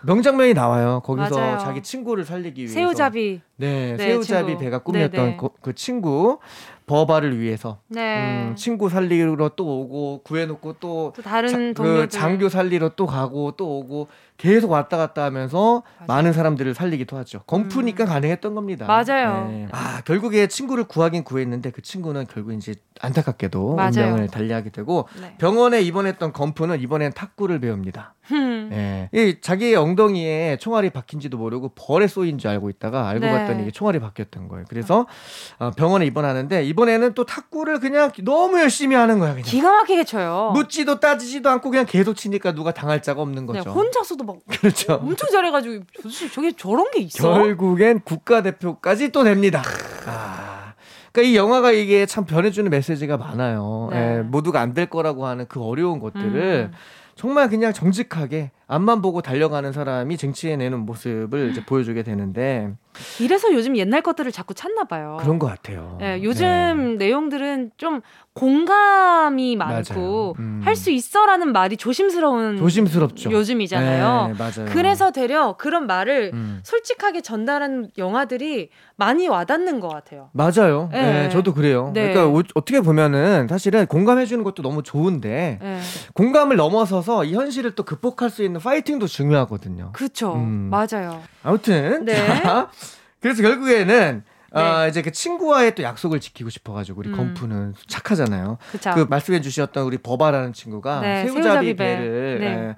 명장면이 0.04 0.54
나와요. 0.54 1.02
거기서 1.04 1.36
맞아요. 1.36 1.58
자기 1.60 1.82
친구를 1.82 2.24
살리기 2.24 2.62
위해서 2.62 2.74
새우잡이 2.74 3.42
네, 3.58 3.92
네 3.92 3.98
새우잡이 3.98 4.48
친구. 4.48 4.64
배가 4.64 4.80
꿈이었던 4.80 5.26
네, 5.26 5.32
네. 5.32 5.38
그, 5.38 5.50
그 5.62 5.76
친구 5.76 6.40
버바를 6.86 7.40
위해서 7.40 7.82
네. 7.88 8.48
음, 8.50 8.56
친구 8.56 8.90
살리러 8.90 9.50
또 9.56 9.82
오고 9.82 10.22
구해놓고 10.24 10.74
또, 10.80 11.14
또 11.16 11.22
다른 11.22 11.74
자, 11.74 11.84
그 11.84 12.08
장교 12.08 12.50
살리러 12.50 12.90
또 12.96 13.06
가고 13.06 13.52
또 13.52 13.80
오고 13.80 14.08
계속 14.40 14.72
왔다 14.72 14.96
갔다 14.96 15.26
하면서 15.26 15.84
맞아요. 16.00 16.08
많은 16.08 16.32
사람들을 16.32 16.74
살리기도 16.74 17.18
하죠. 17.18 17.40
건프니까 17.46 18.06
음. 18.06 18.08
가능했던 18.08 18.56
겁니다. 18.56 18.88
맞아요. 18.88 19.48
네. 19.50 19.68
아 19.72 20.02
결국에 20.06 20.48
친구를 20.48 20.86
구하긴 20.86 21.26
구했는데 21.26 21.72
그 21.72 21.82
친구는 21.82 22.26
결국 22.26 22.54
이제 22.54 22.74
안타깝게도 23.02 23.76
맞아요. 23.76 23.90
운명을 23.92 24.28
달리하게 24.30 24.70
되고 24.70 25.10
네. 25.20 25.36
병원에 25.40 25.82
입원했던 25.82 26.32
건프는 26.32 26.80
이번엔 26.80 27.12
탁구를 27.14 27.60
배웁니다. 27.60 28.16
예. 28.72 29.10
이 29.12 29.42
자기의 29.42 29.76
엉덩이에 29.76 30.58
총알이 30.58 30.92
박힌지도 30.92 31.38
모르고 31.38 31.70
벌에 31.76 32.08
쏘인 32.08 32.38
줄 32.38 32.52
알고 32.52 32.70
있다가 32.70 33.08
알고 33.10 33.26
네. 33.26 33.32
봤더니 33.32 33.64
이게 33.64 33.72
총알이 33.72 34.00
박혔던 34.00 34.48
거예요. 34.48 34.66
그래서 34.70 35.08
어, 35.58 35.72
병원에 35.72 36.06
입원하는데 36.06 36.64
이번에는 36.66 37.14
또 37.14 37.26
탁구를 37.26 37.80
그냥 37.80 38.12
너무 38.24 38.60
열심히 38.60 38.96
하는 38.96 39.20
거야. 39.20 39.32
그냥. 39.32 39.44
기가 39.44 39.72
막히게 39.72 40.04
쳐요. 40.04 40.52
묻지도 40.54 41.00
따지지도 41.00 41.50
않고 41.50 41.70
그냥 41.72 41.86
계속 41.88 42.14
치니까 42.16 42.54
누가 42.54 42.72
당할 42.72 43.02
자가 43.02 43.22
없는 43.22 43.48
네, 43.48 43.54
거죠. 43.54 43.64
네, 43.64 43.76
혼자서도 43.76 44.24
막 44.34 44.38
그렇죠. 44.60 44.94
엄청 44.96 45.30
잘해가지고 45.30 45.84
도대체 46.02 46.30
저게 46.30 46.52
저런 46.54 46.90
게 46.92 47.02
있어? 47.02 47.34
결국엔 47.34 48.02
국가대표까지 48.02 49.10
또 49.12 49.24
됩니다. 49.24 49.62
아. 50.06 50.74
그러니까 51.12 51.32
이 51.32 51.36
영화가 51.36 51.72
이게 51.72 52.06
참 52.06 52.26
변해주는 52.26 52.70
메시지가 52.70 53.18
많아요. 53.18 53.90
네. 53.92 54.18
예, 54.18 54.22
모두가 54.22 54.62
안 54.62 54.74
될 54.74 54.86
거라고 54.86 55.26
하는 55.26 55.46
그 55.48 55.62
어려운 55.62 56.00
것들을 56.00 56.70
음. 56.72 56.78
정말 57.16 57.50
그냥 57.50 57.74
정직하게 57.74 58.52
앞만 58.68 59.02
보고 59.02 59.22
달려가는 59.22 59.74
사람이 59.74 60.16
쟁취해내는 60.18 60.80
모습을 60.80 61.50
이제 61.52 61.66
보여주게 61.66 62.04
되는데 62.04 62.72
이래서 63.20 63.54
요즘 63.54 63.78
옛날 63.78 64.02
것들을 64.02 64.32
자꾸 64.32 64.54
찾나 64.54 64.84
봐요. 64.86 65.18
그런 65.20 65.40
것 65.40 65.48
같아요. 65.48 65.98
네, 66.00 66.22
요즘 66.24 66.98
네. 66.98 67.06
내용들은 67.06 67.72
좀 67.78 68.02
공감이 68.34 69.58
많고 69.58 70.36
음. 70.40 70.62
할수 70.64 70.92
있어라는 70.92 71.52
말이 71.52 71.76
조심스러운 71.76 72.58
조심스럽죠. 72.58 73.32
요즘이잖아요. 73.32 74.36
네. 74.38 74.66
그래서 74.66 75.12
되려 75.12 75.56
그런 75.58 75.88
말을 75.88 76.32
음. 76.34 76.62
솔직하게 76.64 77.22
전달한 77.22 77.90
영화들이 77.98 78.70
많이 78.96 79.28
와닿는 79.28 79.80
것 79.80 79.90
같아요. 79.90 80.30
맞아요. 80.34 80.90
네, 80.92 81.02
네 81.02 81.30
저도 81.30 81.54
그래요. 81.54 81.92
네. 81.94 82.14
그러니까 82.14 82.28
오, 82.28 82.44
어떻게 82.54 82.80
보면은 82.82 83.48
사실은 83.50 83.86
공감해 83.88 84.26
주는 84.26 84.44
것도 84.44 84.62
너무 84.62 84.84
좋은데 84.84 85.60
네. 85.62 85.80
공감을 86.14 86.56
넘어서서 86.56 87.26
이 87.26 87.34
현실을 87.34 87.76
또 87.76 87.84
극복할 87.84 88.30
수 88.30 88.44
있는 88.44 88.62
파이팅도 88.62 89.08
중요하거든요. 89.08 89.92
그렇죠. 89.94 90.34
음. 90.36 90.70
맞아요. 90.70 91.22
아무튼 91.44 92.06
네. 92.06 92.16
자, 92.16 92.70
그래서 93.20 93.42
결국에는 93.42 94.24
네. 94.52 94.60
아, 94.60 94.88
이제 94.88 95.02
그 95.02 95.12
친구와의 95.12 95.76
또 95.76 95.84
약속을 95.84 96.20
지키고 96.20 96.50
싶어가지고 96.50 97.00
우리 97.00 97.10
음. 97.10 97.16
건프는 97.16 97.76
착하잖아요. 97.88 98.58
그쵸. 98.72 98.92
그 98.96 99.06
말씀해 99.08 99.42
주셨던 99.42 99.84
우리 99.84 99.98
버바라는 99.98 100.54
친구가 100.54 101.02
네, 101.02 101.24
새우잡이, 101.24 101.44
새우잡이 101.44 101.76
배를 101.76 102.40
네. 102.40 102.46
예, 102.46 102.76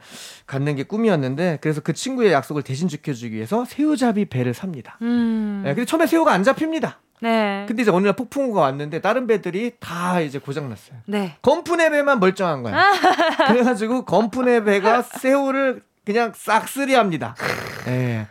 갖는 0.47 0.75
게 0.75 0.83
꿈이었는데 0.83 1.59
그래서 1.61 1.81
그 1.81 1.93
친구의 1.93 2.33
약속을 2.33 2.63
대신 2.63 2.87
지켜주기 2.89 3.35
위해서 3.35 3.63
새우잡이 3.65 4.25
배를 4.25 4.53
삽니다. 4.53 4.97
음. 5.01 5.63
예, 5.65 5.69
근데 5.73 5.85
처음에 5.85 6.07
새우가 6.07 6.33
안 6.33 6.43
잡힙니다. 6.43 6.99
네. 7.21 7.65
근데 7.67 7.83
이제 7.83 7.91
어느 7.91 8.05
날 8.05 8.15
폭풍우가 8.15 8.61
왔는데 8.61 8.99
다른 8.99 9.27
배들이 9.27 9.73
다 9.79 10.19
이제 10.19 10.39
고장 10.39 10.69
났어요. 10.69 10.97
네. 11.05 11.37
건프네 11.41 11.91
배만 11.91 12.19
멀쩡한 12.19 12.63
거야. 12.63 12.83
그래가지고 13.47 14.05
건프네 14.05 14.63
배가 14.63 15.03
새우를 15.03 15.81
그냥 16.03 16.33
싹쓸이합니다. 16.35 17.35
예. 17.87 18.27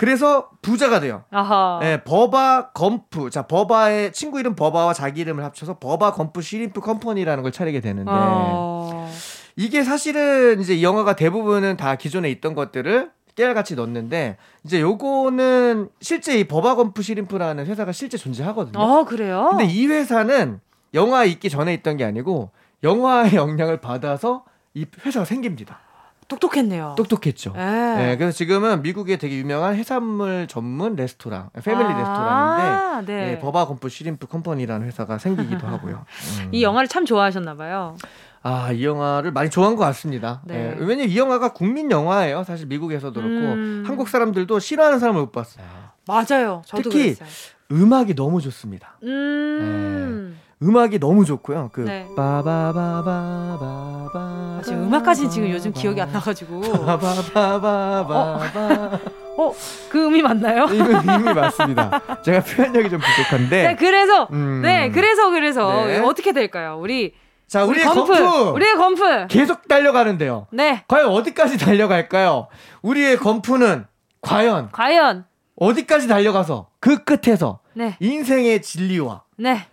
그래서 0.00 0.48
부자가 0.62 0.98
돼요. 0.98 1.24
아하. 1.30 1.78
네, 1.82 2.02
버바 2.02 2.70
검프. 2.70 3.28
자, 3.28 3.42
버바의 3.42 4.14
친구 4.14 4.40
이름 4.40 4.54
버바와 4.54 4.94
자기 4.94 5.20
이름을 5.20 5.44
합쳐서 5.44 5.78
Bubba 5.78 6.14
Gump 6.14 6.40
Shrimp 6.40 6.80
Company라는 6.80 7.42
걸 7.42 7.52
차리게 7.52 7.82
되는데 7.82 8.10
어... 8.10 9.12
이게 9.56 9.84
사실은 9.84 10.58
이제 10.58 10.74
이 10.74 10.82
영화가 10.82 11.16
대부분은 11.16 11.76
다 11.76 11.96
기존에 11.96 12.30
있던 12.30 12.54
것들을 12.54 13.10
깨알같이 13.34 13.74
넣었는데 13.74 14.38
이제 14.64 14.80
요거는 14.80 15.90
실제 16.00 16.38
이 16.38 16.44
Bubba 16.44 16.76
Gump 16.76 17.02
Shrimp라는 17.02 17.66
회사가 17.66 17.92
실제 17.92 18.16
존재하거든요. 18.16 18.82
어, 18.82 19.04
그래요? 19.04 19.48
근데 19.50 19.66
이 19.66 19.86
회사는 19.86 20.60
영화 20.94 21.24
있기 21.26 21.50
전에 21.50 21.74
있던 21.74 21.98
게 21.98 22.04
아니고 22.06 22.52
영화의 22.82 23.34
영향을 23.34 23.82
받아서 23.82 24.44
이 24.72 24.86
회사가 25.04 25.26
생깁니다. 25.26 25.89
똑똑했네요. 26.30 26.94
똑똑했죠. 26.96 27.52
네. 27.54 27.96
네. 27.96 28.16
그래서 28.16 28.36
지금은 28.36 28.82
미국에 28.82 29.18
되게 29.18 29.36
유명한 29.36 29.74
해산물 29.74 30.46
전문 30.48 30.96
레스토랑, 30.96 31.50
패밀리 31.62 31.84
아~ 31.84 31.98
레스토랑인데 31.98 33.12
네. 33.12 33.30
네, 33.32 33.38
버바 33.40 33.66
건프 33.66 33.88
시림프 33.88 34.26
컴퍼니라는 34.28 34.86
회사가 34.86 35.18
생기기도 35.18 35.66
하고요. 35.68 36.04
음. 36.42 36.48
이 36.52 36.62
영화를 36.62 36.88
참 36.88 37.04
좋아하셨나 37.04 37.54
봐요. 37.56 37.96
아, 38.42 38.72
이 38.72 38.84
영화를 38.84 39.32
많이 39.32 39.50
좋아한 39.50 39.76
것 39.76 39.84
같습니다. 39.84 40.40
네. 40.44 40.54
네. 40.54 40.76
왜냐면 40.78 41.10
이 41.10 41.18
영화가 41.18 41.52
국민 41.52 41.90
영화예요. 41.90 42.44
사실 42.44 42.66
미국에서도 42.66 43.12
그렇고 43.12 43.52
음... 43.52 43.84
한국 43.86 44.08
사람들도 44.08 44.58
싫어하는 44.58 44.98
사람을 44.98 45.20
못 45.20 45.32
봤어요. 45.32 45.66
맞아요. 46.06 46.62
특히 46.66 47.14
그랬어요. 47.14 47.28
음악이 47.72 48.14
너무 48.14 48.40
좋습니다. 48.40 48.98
음... 49.02 50.34
네. 50.34 50.49
음악이 50.62 50.98
너무 50.98 51.24
좋고요. 51.24 51.70
그 51.72 51.80
네. 51.80 52.06
바바바바바바 52.14 52.60
지금 54.62 54.82
음악까지 54.84 55.30
지금 55.30 55.50
요즘 55.50 55.72
기억이 55.72 55.98
안 56.00 56.12
나가지고 56.12 56.60
바바바바바바 56.60 58.10
어, 59.38 59.54
그 59.88 60.04
음이 60.06 60.20
맞나요? 60.20 60.66
이거 60.66 60.84
음이 60.84 61.32
맞습니다. 61.32 62.20
제가 62.22 62.40
표현력이 62.42 62.90
좀 62.90 63.00
부족한데. 63.00 63.68
네, 63.68 63.76
그래서 63.76 64.28
음. 64.32 64.60
네, 64.62 64.90
그래서 64.90 65.30
그래서 65.30 65.86
네. 65.86 66.00
어떻게 66.00 66.32
될까요? 66.32 66.76
우리 66.78 67.14
자, 67.46 67.64
우리의 67.64 67.86
우리 67.86 67.94
건프, 67.94 68.12
건프, 68.12 68.50
우리의 68.50 68.74
건프 68.76 69.26
계속 69.28 69.66
달려가는데요. 69.66 70.46
네. 70.52 70.84
과연 70.88 71.08
어디까지 71.08 71.56
달려갈까요? 71.58 72.48
우리의 72.82 73.16
건프는 73.16 73.86
과연 74.20 74.68
과연 74.72 75.24
어디까지 75.56 76.06
달려가서 76.06 76.68
그 76.80 77.02
끝에서 77.04 77.60
네. 77.72 77.96
인생의 77.98 78.60
진리와 78.60 79.22
네. 79.38 79.66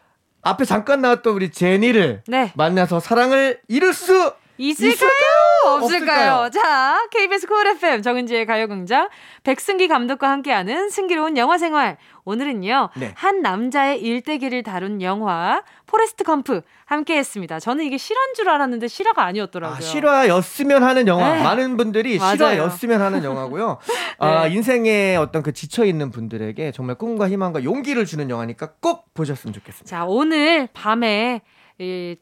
앞에 0.47 0.63
잠깐 0.63 1.01
나왔던 1.01 1.33
우리 1.33 1.51
제니를 1.51 2.23
네. 2.25 2.53
만나서 2.55 3.01
사랑을 3.01 3.59
이룰 3.67 3.93
수 3.93 4.33
있을까요? 4.57 4.91
있을까요? 4.91 5.75
없을까요? 5.75 6.33
없을까요? 6.45 6.49
자, 6.49 7.07
KBS 7.11 7.47
Cool 7.47 7.67
FM 7.67 8.01
정은지의 8.01 8.45
가요광장 8.45 9.09
백승기 9.43 9.87
감독과 9.87 10.29
함께하는 10.29 10.89
승기로운 10.89 11.37
영화 11.37 11.57
생활. 11.57 11.97
오늘은요 12.23 12.89
네. 12.95 13.11
한 13.15 13.41
남자의 13.41 14.01
일대기를 14.01 14.63
다룬 14.63 15.01
영화 15.01 15.63
포레스트 15.87 16.23
검프 16.23 16.61
함께 16.85 17.17
했습니다. 17.17 17.59
저는 17.59 17.85
이게 17.85 17.97
실화인 17.97 18.33
줄 18.35 18.49
알았는데 18.49 18.87
실화가 18.87 19.23
아니었더라고요. 19.23 19.77
아, 19.77 19.81
실화였으면 19.81 20.83
하는 20.83 21.07
영화. 21.07 21.35
네. 21.35 21.43
많은 21.43 21.77
분들이 21.77 22.17
맞아요. 22.19 22.35
실화였으면 22.35 23.01
하는 23.01 23.23
영화고요. 23.23 23.79
네. 23.87 23.95
아, 24.19 24.47
인생에 24.47 25.15
어떤 25.15 25.41
그 25.41 25.53
지쳐 25.53 25.85
있는 25.85 26.11
분들에게 26.11 26.71
정말 26.73 26.95
꿈과 26.95 27.29
희망과 27.29 27.63
용기를 27.63 28.05
주는 28.05 28.29
영화니까 28.29 28.73
꼭 28.81 29.13
보셨으면 29.13 29.53
좋겠습니다. 29.53 29.89
자 29.89 30.05
오늘 30.05 30.67
밤에 30.73 31.41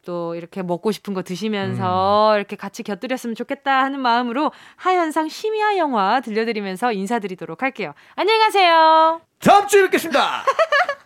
또 0.04 0.34
이렇게 0.34 0.62
먹고 0.62 0.92
싶은 0.92 1.14
거 1.14 1.22
드시면서 1.22 2.32
음. 2.32 2.36
이렇게 2.36 2.56
같이 2.56 2.82
곁들였으면 2.82 3.34
좋겠다 3.34 3.82
하는 3.82 4.00
마음으로 4.00 4.52
하현상 4.76 5.28
심야 5.28 5.78
영화 5.78 6.20
들려드리면서 6.20 6.92
인사드리도록 6.92 7.62
할게요. 7.62 7.94
안녕히 8.14 8.38
가세요. 8.38 9.20
다음 9.40 9.66
주에 9.66 9.82
뵙겠습니다. 9.84 10.44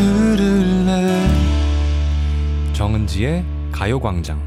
들을래 0.00 1.26
정은지의 2.72 3.44
가요광장 3.70 4.40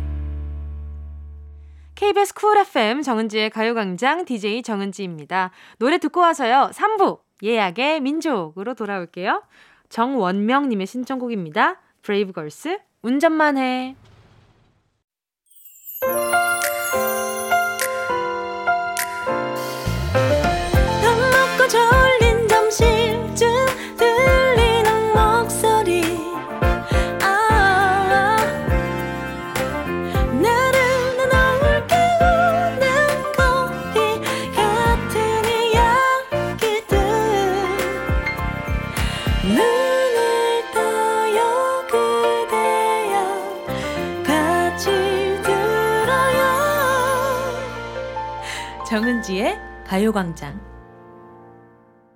KBS 1.94 2.34
쿨 2.34 2.58
FM 2.58 3.04
정은지의 3.04 3.52
가요광장 3.52 4.26
DJ 4.26 4.63
정은지입니다. 4.63 5.52
노래 5.78 6.00
듣고 6.00 6.22
와서요. 6.22 6.72
3부 6.74 7.20
예약의 7.44 8.02
민족으로 8.02 8.74
돌아올게요. 8.74 9.44
정원명님의 9.89 10.88
신청곡입니다. 10.88 11.80
브레이브걸스 12.02 12.80
운전만 13.04 13.58
해. 13.58 13.96
정은지의 48.93 49.58
가요광장. 49.88 50.62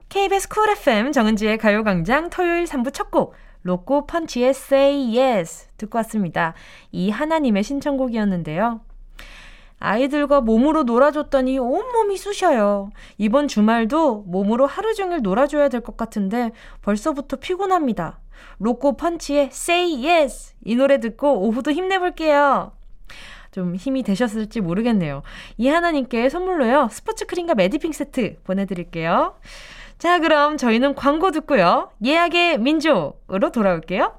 KBS 0.10 0.48
Cool 0.48 0.70
FM 0.70 1.12
정은지의 1.12 1.58
가요광장 1.58 2.30
토요일 2.30 2.66
3부 2.66 2.94
첫 2.94 3.10
곡, 3.10 3.34
로꼬 3.64 4.06
펀치의 4.06 4.50
Say 4.50 5.18
Yes 5.18 5.70
듣고 5.78 5.98
왔습니다. 5.98 6.54
이하나 6.92 7.10
님의 7.10 7.64
신청곡이었는데요. 7.64 8.82
아이들과 9.80 10.42
몸으로 10.42 10.84
놀아줬더니 10.84 11.58
온몸이 11.58 12.16
쑤셔요. 12.16 12.92
이번 13.18 13.48
주말도 13.48 14.26
몸으로 14.28 14.68
하루 14.68 14.94
종일 14.94 15.24
놀아줘야 15.24 15.70
될 15.70 15.82
것 15.82 15.98
같은데 15.98 16.52
벌써부터 16.84 17.38
피곤합니다. 17.38 18.20
로꼬 18.60 18.98
펀치의 18.98 19.46
Say 19.46 20.06
Yes 20.06 20.54
이 20.64 20.76
노래 20.76 21.00
듣고 21.00 21.40
오후도 21.40 21.72
힘내볼게요. 21.72 22.77
좀 23.58 23.76
힘이 23.76 24.04
되셨을지 24.04 24.62
모르겠네요. 24.62 25.24
이하나님께 25.58 26.30
선물로요. 26.30 26.90
스포츠 26.92 27.26
크림과 27.26 27.56
메디핑 27.56 27.92
세트 27.92 28.36
보내드릴게요. 28.44 29.34
자, 29.98 30.20
그럼 30.20 30.58
저희는 30.58 30.94
광고 30.94 31.32
듣고요. 31.32 31.90
예약의 32.06 32.60
민족으로 32.60 33.52
돌아올게요. 33.52 34.14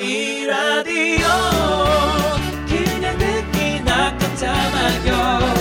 이 0.00 0.46
라디오 0.46 1.26
그냥 2.66 3.18
듣기나 3.18 4.16
깜짝마요 4.16 5.54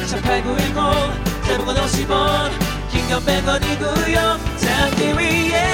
18910 0.00 1.44
대목원 1.46 1.76
50원 1.76 2.50
긴건 2.90 3.20
100원이고요 3.20 4.58
잠기 4.58 5.12
위에 5.12 5.73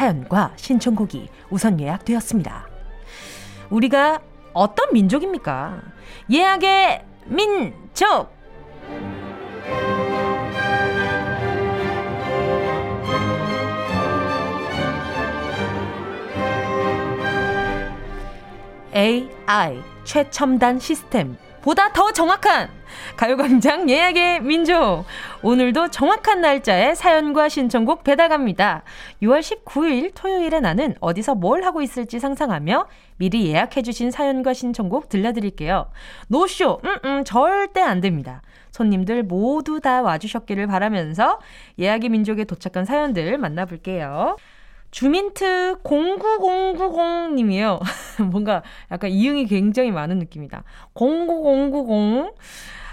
사연과 0.00 0.54
신청곡이 0.56 1.28
우선 1.50 1.78
예약되었습니다. 1.78 2.66
우리가 3.68 4.22
어떤 4.54 4.94
민족입니까? 4.94 5.82
예약의 6.30 7.04
민족! 7.26 8.30
AI 18.94 19.82
최첨단 20.04 20.78
시스템 20.78 21.36
보다 21.62 21.92
더 21.92 22.10
정확한 22.12 22.70
가요광장 23.16 23.88
예약의 23.88 24.40
민족. 24.42 25.04
오늘도 25.42 25.90
정확한 25.90 26.40
날짜에 26.40 26.94
사연과 26.94 27.48
신청곡 27.48 28.02
배달갑니다. 28.02 28.82
6월 29.22 29.40
19일 29.40 30.12
토요일에 30.14 30.60
나는 30.60 30.94
어디서 31.00 31.34
뭘 31.34 31.64
하고 31.64 31.82
있을지 31.82 32.18
상상하며 32.18 32.88
미리 33.18 33.46
예약해주신 33.46 34.10
사연과 34.10 34.54
신청곡 34.54 35.08
들려드릴게요. 35.08 35.90
노쇼, 36.28 36.80
음, 36.84 36.96
음, 37.04 37.24
절대 37.24 37.80
안 37.80 38.00
됩니다. 38.00 38.42
손님들 38.70 39.22
모두 39.24 39.80
다 39.80 40.00
와주셨기를 40.00 40.66
바라면서 40.66 41.40
예약의 41.78 42.08
민족에 42.08 42.44
도착한 42.44 42.84
사연들 42.84 43.36
만나볼게요. 43.38 44.36
주민트 44.90 45.78
09090님이요. 45.82 47.80
뭔가 48.30 48.62
약간 48.90 49.10
이응이 49.10 49.46
굉장히 49.46 49.90
많은 49.90 50.18
느낌이다. 50.18 50.64
09090. 50.94 52.34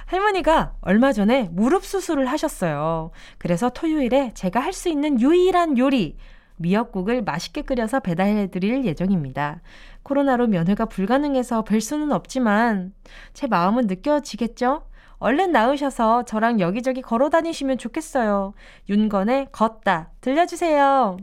할머니가 0.05 0.73
얼마 0.81 1.11
전에 1.11 1.49
무릎 1.51 1.85
수술을 1.85 2.27
하셨어요. 2.27 3.11
그래서 3.37 3.69
토요일에 3.69 4.31
제가 4.33 4.59
할 4.59 4.73
수 4.73 4.89
있는 4.89 5.19
유일한 5.19 5.77
요리, 5.77 6.15
미역국을 6.57 7.23
맛있게 7.23 7.61
끓여서 7.63 7.99
배달해 7.99 8.47
드릴 8.47 8.85
예정입니다. 8.85 9.61
코로나로 10.03 10.47
면회가 10.47 10.85
불가능해서 10.85 11.63
뵐 11.63 11.81
수는 11.81 12.11
없지만 12.11 12.93
제 13.33 13.47
마음은 13.47 13.87
느껴지겠죠? 13.87 14.83
얼른 15.19 15.51
나으셔서 15.51 16.23
저랑 16.23 16.59
여기저기 16.59 17.01
걸어 17.01 17.29
다니시면 17.29 17.77
좋겠어요. 17.77 18.53
윤건의 18.87 19.47
걷다 19.51 20.11
들려주세요. 20.21 21.17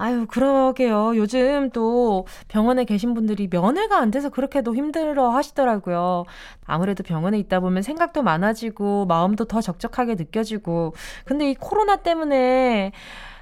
아유, 0.00 0.26
그러게요. 0.28 1.16
요즘 1.16 1.70
또 1.70 2.24
병원에 2.46 2.84
계신 2.84 3.14
분들이 3.14 3.48
면회가 3.50 3.98
안 3.98 4.12
돼서 4.12 4.28
그렇게도 4.28 4.76
힘들어 4.76 5.30
하시더라고요. 5.30 6.24
아무래도 6.64 7.02
병원에 7.02 7.36
있다 7.40 7.58
보면 7.58 7.82
생각도 7.82 8.22
많아지고 8.22 9.06
마음도 9.06 9.44
더 9.46 9.60
적적하게 9.60 10.14
느껴지고. 10.14 10.94
근데 11.24 11.50
이 11.50 11.54
코로나 11.56 11.96
때문에 11.96 12.92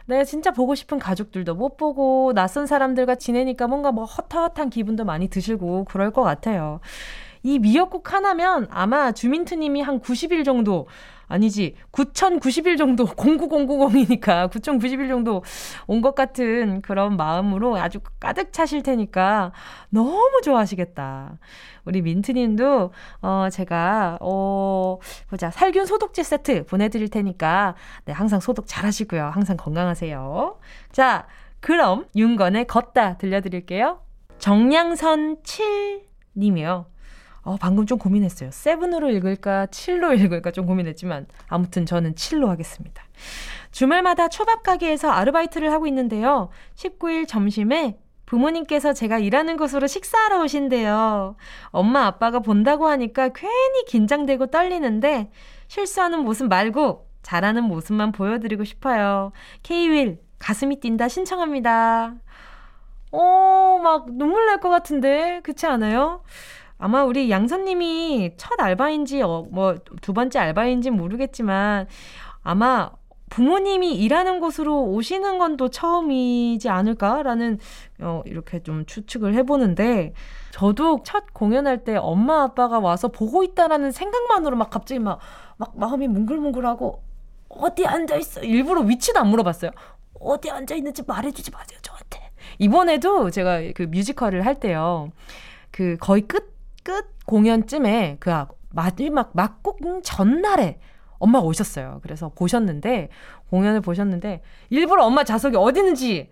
내가 0.06 0.24
진짜 0.24 0.50
보고 0.50 0.74
싶은 0.74 0.98
가족들도 0.98 1.54
못 1.54 1.76
보고 1.76 2.32
낯선 2.34 2.66
사람들과 2.66 3.16
지내니까 3.16 3.66
뭔가 3.66 3.92
뭐 3.92 4.06
헛헛한 4.06 4.70
기분도 4.70 5.04
많이 5.04 5.28
드시고 5.28 5.84
그럴 5.84 6.10
것 6.10 6.22
같아요. 6.22 6.80
이 7.42 7.58
미역국 7.58 8.14
하나면 8.14 8.66
아마 8.70 9.12
주민트님이 9.12 9.82
한 9.82 10.00
90일 10.00 10.42
정도 10.46 10.86
아니지 11.28 11.74
9,090일 11.92 12.78
정도 12.78 13.04
09090이니까 13.16 14.50
9,090일 14.50 15.08
정도 15.08 15.42
온 15.86 16.00
것 16.02 16.14
같은 16.14 16.82
그런 16.82 17.16
마음으로 17.16 17.76
아주 17.78 18.00
가득 18.20 18.52
차실 18.52 18.82
테니까 18.82 19.52
너무 19.90 20.40
좋아하시겠다. 20.44 21.38
우리 21.84 22.02
민트님도 22.02 22.92
어 23.22 23.48
제가 23.50 24.18
어 24.20 24.98
보자 25.28 25.50
살균 25.50 25.86
소독제 25.86 26.22
세트 26.22 26.66
보내드릴 26.66 27.08
테니까 27.08 27.74
네 28.04 28.12
항상 28.12 28.40
소독 28.40 28.66
잘하시고요. 28.66 29.24
항상 29.26 29.56
건강하세요. 29.56 30.58
자 30.92 31.26
그럼 31.60 32.06
윤건의 32.14 32.66
걷다 32.66 33.16
들려드릴게요. 33.18 34.00
정량선 34.38 35.38
7 35.42 36.02
님이요. 36.36 36.86
어, 37.46 37.56
방금 37.60 37.86
좀 37.86 37.96
고민했어요. 37.98 38.50
세븐으로 38.52 39.08
읽을까, 39.10 39.66
칠로 39.66 40.14
읽을까 40.14 40.50
좀 40.50 40.66
고민했지만, 40.66 41.26
아무튼 41.48 41.86
저는 41.86 42.16
칠로 42.16 42.50
하겠습니다. 42.50 43.04
주말마다 43.70 44.28
초밥 44.28 44.64
가게에서 44.64 45.10
아르바이트를 45.10 45.70
하고 45.70 45.86
있는데요. 45.86 46.48
19일 46.74 47.28
점심에 47.28 47.98
부모님께서 48.26 48.92
제가 48.92 49.18
일하는 49.18 49.56
곳으로 49.56 49.86
식사하러 49.86 50.42
오신대요. 50.42 51.36
엄마, 51.66 52.06
아빠가 52.06 52.40
본다고 52.40 52.88
하니까 52.88 53.28
괜히 53.28 53.84
긴장되고 53.86 54.48
떨리는데, 54.48 55.30
실수하는 55.68 56.24
모습 56.24 56.48
말고, 56.48 57.06
잘하는 57.22 57.62
모습만 57.62 58.10
보여드리고 58.10 58.64
싶어요. 58.64 59.30
K-윌, 59.62 60.18
가슴이 60.40 60.80
뛴다 60.80 61.06
신청합니다. 61.08 62.14
어, 63.12 63.80
막 63.82 64.06
눈물 64.12 64.46
날 64.46 64.58
것 64.60 64.68
같은데, 64.68 65.40
그렇지 65.44 65.66
않아요? 65.66 66.22
아마 66.78 67.04
우리 67.04 67.30
양선님이 67.30 68.32
첫 68.36 68.60
알바인지, 68.60 69.22
어, 69.22 69.46
뭐, 69.50 69.76
두 70.02 70.12
번째 70.12 70.38
알바인지 70.38 70.90
모르겠지만, 70.90 71.86
아마 72.42 72.90
부모님이 73.30 73.94
일하는 73.96 74.38
곳으로 74.40 74.84
오시는 74.84 75.38
건 75.38 75.56
또 75.56 75.68
처음이지 75.68 76.68
않을까라는, 76.68 77.58
어, 78.00 78.22
이렇게 78.26 78.62
좀 78.62 78.84
추측을 78.86 79.34
해보는데, 79.34 80.12
저도 80.52 81.00
첫 81.04 81.32
공연할 81.32 81.82
때 81.84 81.96
엄마 81.96 82.42
아빠가 82.42 82.78
와서 82.78 83.08
보고 83.08 83.42
있다라는 83.42 83.90
생각만으로 83.90 84.56
막 84.56 84.70
갑자기 84.70 84.98
막, 84.98 85.18
막 85.56 85.72
마음이 85.78 86.08
뭉글뭉글하고, 86.08 87.02
어디 87.48 87.86
앉아 87.86 88.16
있어? 88.16 88.40
일부러 88.42 88.82
위치도 88.82 89.18
안 89.18 89.28
물어봤어요. 89.28 89.70
어디 90.20 90.50
앉아 90.50 90.74
있는지 90.74 91.02
말해주지 91.06 91.50
마세요, 91.50 91.78
저한테. 91.82 92.30
이번에도 92.58 93.30
제가 93.30 93.60
그 93.74 93.84
뮤지컬을 93.84 94.44
할 94.44 94.60
때요. 94.60 95.10
그 95.70 95.96
거의 96.00 96.22
끝, 96.22 96.55
끝 96.86 97.18
공연쯤에 97.26 98.18
그 98.20 98.30
마지막 98.70 99.32
막곡 99.34 99.80
전날에 100.04 100.78
엄마가 101.18 101.44
오셨어요. 101.44 101.98
그래서 102.04 102.30
보셨는데, 102.32 103.08
공연을 103.50 103.80
보셨는데, 103.80 104.42
일부러 104.70 105.04
엄마 105.04 105.24
좌석이 105.24 105.56
어디 105.56 105.80
있는지 105.80 106.30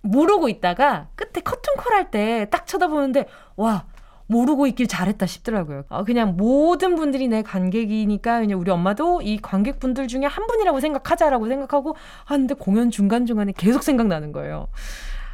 모르고 0.00 0.48
있다가 0.48 1.08
끝에 1.16 1.42
커튼콜 1.44 1.92
할 1.92 2.10
때 2.10 2.46
딱 2.50 2.66
쳐다보는데, 2.66 3.26
와, 3.56 3.84
모르고 4.26 4.66
있길 4.68 4.86
잘했다 4.86 5.26
싶더라고요. 5.26 5.82
어, 5.90 6.04
그냥 6.04 6.36
모든 6.38 6.94
분들이 6.94 7.28
내 7.28 7.42
관객이니까 7.42 8.40
그냥 8.40 8.58
우리 8.58 8.70
엄마도 8.70 9.20
이 9.20 9.38
관객분들 9.42 10.08
중에 10.08 10.24
한 10.24 10.46
분이라고 10.46 10.80
생각하자라고 10.80 11.48
생각하고 11.48 11.96
하는데 12.24 12.54
공연 12.54 12.90
중간중간에 12.90 13.52
계속 13.56 13.82
생각나는 13.82 14.32
거예요. 14.32 14.68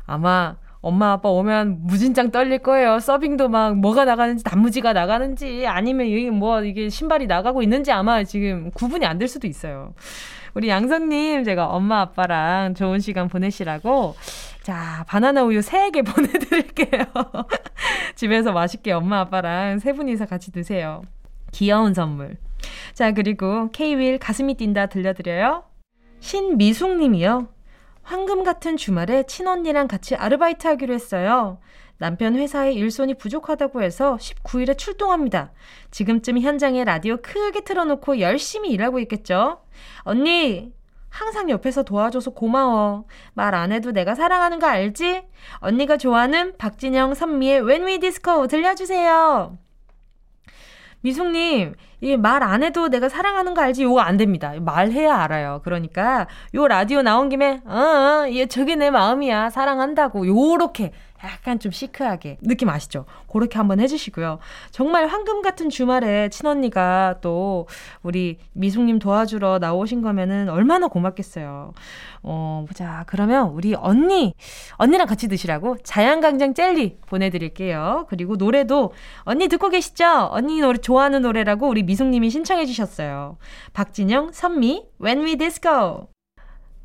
아마 0.07 0.57
엄마 0.81 1.13
아빠 1.13 1.29
오면 1.31 1.79
무진장 1.83 2.31
떨릴 2.31 2.59
거예요. 2.59 3.01
서빙도 3.01 3.49
막 3.49 3.77
뭐가 3.77 4.05
나가는지 4.05 4.45
단무지가 4.45 4.93
나가는지 4.93 5.67
아니면 5.67 6.07
이게 6.07 6.31
뭐 6.31 6.63
이게 6.63 6.89
신발이 6.89 7.27
나가고 7.27 7.63
있는지 7.63 7.91
아마 7.93 8.23
지금 8.25 8.71
구분이 8.73 9.05
안 9.05 9.19
될 9.19 9.29
수도 9.29 9.47
있어요. 9.47 9.95
우리 10.55 10.69
양성님 10.69 11.45
제가 11.45 11.67
엄마 11.67 12.01
아빠랑 12.01 12.75
좋은 12.75 12.99
시간 13.01 13.29
보내시라고 13.29 14.15
자 14.63 15.05
바나나 15.09 15.43
우유 15.45 15.61
3개 15.61 16.05
보내드릴게요. 16.07 17.05
집에서 18.15 18.53
맛있게 18.53 18.93
엄마 18.93 19.21
아빠랑 19.21 19.79
세 19.79 19.93
분이서 19.93 20.27
같이 20.27 20.53
드세요. 20.53 21.03
귀여운 21.53 21.95
선물. 21.95 22.37
자 22.95 23.13
그리고 23.13 23.71
K-윌 23.73 24.19
가슴이 24.19 24.55
뛴다 24.55 24.87
들려드려요. 24.87 25.65
신미숙 26.21 26.97
님이요. 26.99 27.49
황금 28.07 28.45
같은 28.45 28.77
주말에 28.77 29.25
친언니랑 29.25 29.89
같이 29.89 30.15
아르바이트 30.15 30.65
하기로 30.69 30.95
했어요. 30.95 31.59
남편 31.99 32.37
회사에 32.37 32.73
일손이 32.73 33.15
부족하다고 33.15 33.83
해서 33.83 34.17
19일에 34.21 34.79
출동합니다. 34.79 35.53
지금쯤 35.91 36.39
현장에 36.39 36.85
라디오 36.85 37.17
크게 37.17 37.63
틀어놓고 37.63 38.21
열심히 38.21 38.71
일하고 38.71 39.01
있겠죠? 39.01 39.61
언니, 40.03 40.73
항상 41.09 41.51
옆에서 41.51 41.83
도와줘서 41.83 42.31
고마워. 42.31 43.07
말 43.35 43.55
안 43.55 43.73
해도 43.73 43.91
내가 43.91 44.15
사랑하는 44.15 44.61
거 44.61 44.69
알지? 44.69 45.23
언니가 45.57 45.97
좋아하는 45.97 46.57
박진영 46.59 47.15
선미의 47.15 47.63
When 47.67 47.87
We 47.87 47.99
Disco 47.99 48.47
들려주세요. 48.47 49.59
미숙님, 51.01 51.75
이 52.03 52.17
말 52.17 52.43
안 52.43 52.63
해도 52.63 52.89
내가 52.89 53.09
사랑하는 53.09 53.55
거 53.55 53.63
알지? 53.63 53.83
요거 53.83 54.01
안 54.01 54.17
됩니다. 54.17 54.53
말해야 54.61 55.15
알아요. 55.17 55.61
그러니까 55.65 56.27
요 56.55 56.69
라디오 56.69 57.03
나온 57.03 57.29
김에 57.29 57.61
어, 57.65 57.75
어, 58.27 58.29
얘 58.33 58.47
저게 58.47 58.77
내 58.77 58.91
마음이야. 58.91 59.51
사랑한다고. 59.51 60.27
요렇게 60.27 60.93
약간 61.25 61.59
좀 61.59 61.73
시크하게 61.73 62.37
느낌 62.43 62.69
아시죠? 62.69 63.07
그렇게 63.33 63.57
한번 63.59 63.81
해주시고요. 63.81 64.39
정말 64.71 65.07
황금 65.07 65.41
같은 65.43 65.71
주말에 65.71 66.29
친언니가 66.29 67.17
또 67.23 67.67
우리 68.03 68.39
미숙님 68.53 68.99
도와주러 68.99 69.59
나오신 69.59 70.03
거면은 70.03 70.51
얼마나 70.51 70.89
고맙겠어요. 70.89 71.73
어, 72.23 72.65
보자. 72.69 73.05
그러면 73.07 73.49
우리 73.49 73.75
언니, 73.75 74.35
언니랑 74.77 75.07
같이 75.07 75.27
드시라고 75.29 75.79
자양강장 75.83 76.55
젤리 76.55 76.99
보내드릴게요. 77.07 78.07
그리고 78.11 78.37
노래도 78.37 78.93
언니 79.21 79.49
듣고 79.49 79.71
계시죠? 79.71 80.29
언니 80.31 80.61
노래 80.61 80.79
좋아하는 80.79 81.23
노래라고 81.23 81.67
우리 81.69 81.83
미숙님이 81.87 82.31
신청해 82.31 82.67
주셨어요. 82.67 83.39
박진영, 83.73 84.33
선미, 84.33 84.87
When 85.01 85.25
We 85.25 85.37
Disco. 85.37 86.09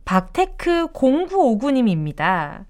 박테크 0.06 0.88
0959님입니다. 0.94 2.66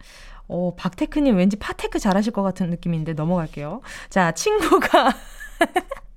어, 0.47 0.73
박테크님 0.75 1.37
왠지 1.37 1.55
파테크 1.55 1.97
잘하실 1.99 2.33
것 2.33 2.43
같은 2.43 2.69
느낌인데 2.69 3.13
넘어갈게요. 3.13 3.81
자, 4.09 4.31
친구가. 4.33 5.13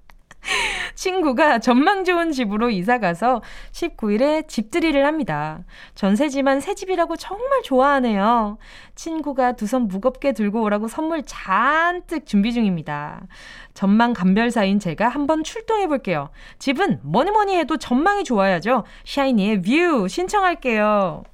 친구가 0.94 1.58
전망 1.58 2.04
좋은 2.04 2.32
집으로 2.32 2.70
이사 2.70 2.98
가서 2.98 3.42
19일에 3.72 4.46
집들이를 4.48 5.06
합니다. 5.06 5.64
전세지만 5.94 6.60
새 6.60 6.74
집이라고 6.74 7.16
정말 7.16 7.62
좋아하네요. 7.62 8.58
친구가 8.94 9.52
두 9.52 9.64
손 9.66 9.88
무겁게 9.88 10.32
들고 10.32 10.62
오라고 10.62 10.88
선물 10.88 11.22
잔뜩 11.24 12.26
준비 12.26 12.52
중입니다. 12.52 13.22
전망 13.72 14.12
감별사인 14.12 14.78
제가 14.78 15.08
한번 15.08 15.42
출동해 15.42 15.86
볼게요. 15.86 16.28
집은 16.58 17.00
뭐니 17.02 17.30
뭐니 17.30 17.56
해도 17.56 17.76
전망이 17.76 18.24
좋아야죠. 18.24 18.84
샤이니의 19.04 19.62
View 19.62 20.06
신청할게요. 20.08 21.24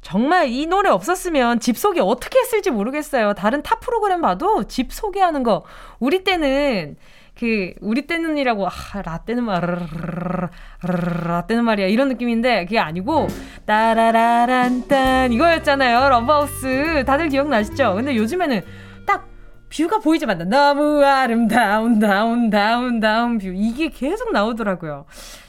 정말 0.00 0.48
이 0.48 0.66
노래 0.66 0.90
없었으면 0.90 1.60
집 1.60 1.78
소개 1.78 2.00
어떻게 2.00 2.38
했을지 2.40 2.70
모르겠어요. 2.70 3.34
다른 3.34 3.62
타 3.62 3.76
프로그램 3.76 4.20
봐도 4.20 4.64
집 4.64 4.92
소개하는 4.92 5.42
거. 5.44 5.64
우리 6.00 6.24
때는 6.24 6.96
그 7.42 7.74
우리 7.80 8.02
때는이라고 8.06 8.68
아 8.68 8.70
라떼는 9.04 9.42
말 9.42 9.60
라떼는 10.80 11.64
말이야 11.64 11.88
이런 11.88 12.06
느낌인데 12.08 12.66
그게 12.66 12.78
아니고 12.78 13.26
따라라란딴 13.66 15.32
이거였잖아요 15.32 16.08
러브하우스 16.08 17.02
다들 17.04 17.30
기억나시죠? 17.30 17.96
근데 17.96 18.14
요즘에는 18.14 18.60
딱 19.04 19.28
view가 19.70 19.98
보이자마자 19.98 20.44
너무 20.44 21.02
아름다운 21.04 21.98
다운 21.98 22.48
다운 22.48 23.00
다운 23.00 23.38
view 23.38 23.48
이게 23.52 23.88
계속 23.88 24.32
나오더라고요. 24.32 25.06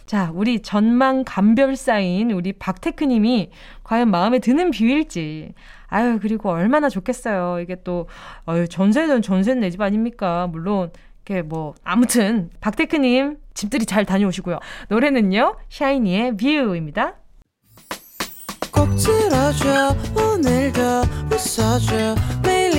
자, 0.07 0.31
우리 0.33 0.61
전망 0.63 1.23
감별사인 1.23 2.31
우리 2.31 2.53
박테크님이 2.53 3.51
과연 3.83 4.09
마음에 4.09 4.39
드는 4.39 4.71
view일지. 4.71 5.53
아유, 5.87 6.17
그리고 6.19 6.49
얼마나 6.49 6.89
좋겠어요. 6.89 7.59
이게 7.61 7.77
또, 7.83 8.07
어유 8.47 8.67
전세는 8.67 9.21
전세 9.21 9.53
내 9.55 9.69
집 9.69 9.79
아닙니까? 9.81 10.47
물론, 10.51 10.91
이렇게 11.25 11.41
뭐, 11.41 11.73
아무튼, 11.83 12.49
박테크님, 12.59 13.37
집들이 13.53 13.85
잘 13.85 14.05
다녀오시고요. 14.05 14.59
노래는요, 14.89 15.55
샤이니의 15.69 16.35
View입니다. 16.35 17.15
꼭 18.71 18.89
들어줘, 18.95 19.95
오늘도 20.15 20.81
웃어줘, 21.31 22.15
매일 22.43 22.73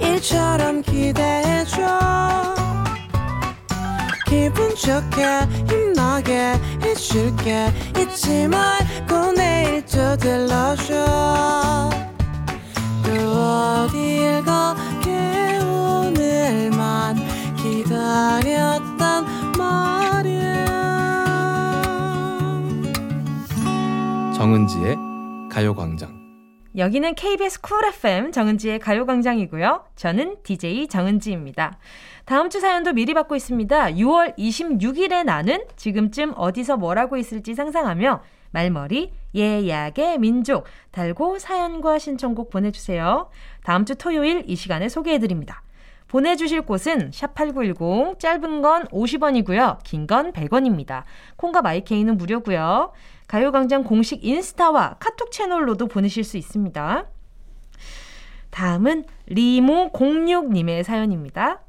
일처럼 0.00 0.82
기대해줘. 0.82 1.86
기분 4.26 4.74
좋게 4.74 5.24
힘나게 5.68 6.54
해줄게 6.82 7.72
잊지 7.98 8.46
말고 8.46 9.32
내일 9.32 9.84
또 9.86 10.16
들러줘 10.16 11.90
또 13.02 13.10
어딜 13.10 14.44
가 14.44 14.76
정은지의 24.38 24.96
가요광장 25.50 26.16
여기는 26.76 27.16
KBS 27.16 27.60
쿨 27.60 27.84
FM 27.86 28.30
정은지의 28.30 28.78
가요광장이고요. 28.78 29.86
저는 29.96 30.36
DJ 30.44 30.86
정은지입니다. 30.86 31.76
다음 32.24 32.48
주 32.48 32.60
사연도 32.60 32.92
미리 32.92 33.14
받고 33.14 33.34
있습니다. 33.34 33.86
6월 33.94 34.38
26일에 34.38 35.24
나는 35.24 35.64
지금쯤 35.74 36.34
어디서 36.36 36.76
뭘 36.76 37.00
하고 37.00 37.16
있을지 37.16 37.56
상상하며 37.56 38.22
말머리 38.52 39.10
예약의 39.34 40.18
민족 40.18 40.66
달고 40.92 41.40
사연과 41.40 41.98
신청곡 41.98 42.50
보내주세요. 42.50 43.30
다음 43.64 43.84
주 43.84 43.96
토요일 43.96 44.44
이 44.46 44.54
시간에 44.54 44.88
소개해드립니다. 44.88 45.64
보내주실 46.06 46.62
곳은 46.62 47.10
샵8910 47.10 48.18
짧은 48.18 48.62
건 48.62 48.86
50원이고요. 48.86 49.78
긴 49.82 50.06
건 50.06 50.32
100원입니다. 50.32 51.02
콩과 51.36 51.60
마이케이는 51.60 52.16
무료고요. 52.16 52.92
가요광장 53.28 53.84
공식 53.84 54.24
인스타와 54.24 54.96
카톡 54.98 55.30
채널로도 55.30 55.86
보내실 55.86 56.24
수 56.24 56.36
있습니다. 56.36 57.06
다음은 58.50 59.04
리모06님의 59.30 60.82
사연입니다. 60.82 61.60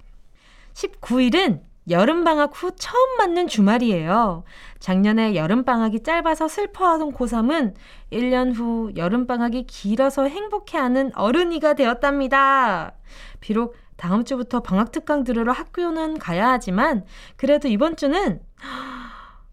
19일은 0.74 1.62
여름방학 1.90 2.52
후 2.54 2.72
처음 2.76 3.18
맞는 3.18 3.48
주말이에요. 3.48 4.44
작년에 4.80 5.36
여름방학이 5.36 6.04
짧아서 6.04 6.48
슬퍼하던 6.48 7.14
고3은 7.14 7.74
1년 8.12 8.56
후 8.56 8.92
여름방학이 8.96 9.66
길어서 9.66 10.26
행복해하는 10.26 11.12
어른이가 11.16 11.74
되었답니다. 11.74 12.94
비록 13.40 13.76
다음 13.98 14.24
주부터 14.24 14.62
방학 14.62 14.92
특강 14.92 15.24
들으러 15.24 15.52
학교는 15.52 16.20
가야 16.20 16.50
하지만 16.50 17.04
그래도 17.36 17.68
이번 17.68 17.98
주는 17.98 18.40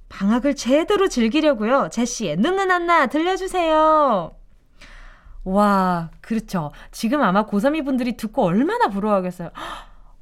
방학을 0.09 0.55
제대로 0.55 1.09
즐기려고요. 1.09 1.89
제시의 1.91 2.37
눈은 2.37 2.71
안나 2.71 3.07
들려주세요. 3.07 4.35
와, 5.45 6.11
그렇죠. 6.21 6.73
지금 6.91 7.23
아마 7.23 7.47
고3이 7.47 7.85
분들이 7.85 8.17
듣고 8.17 8.43
얼마나 8.43 8.89
부러워하겠어요. 8.89 9.51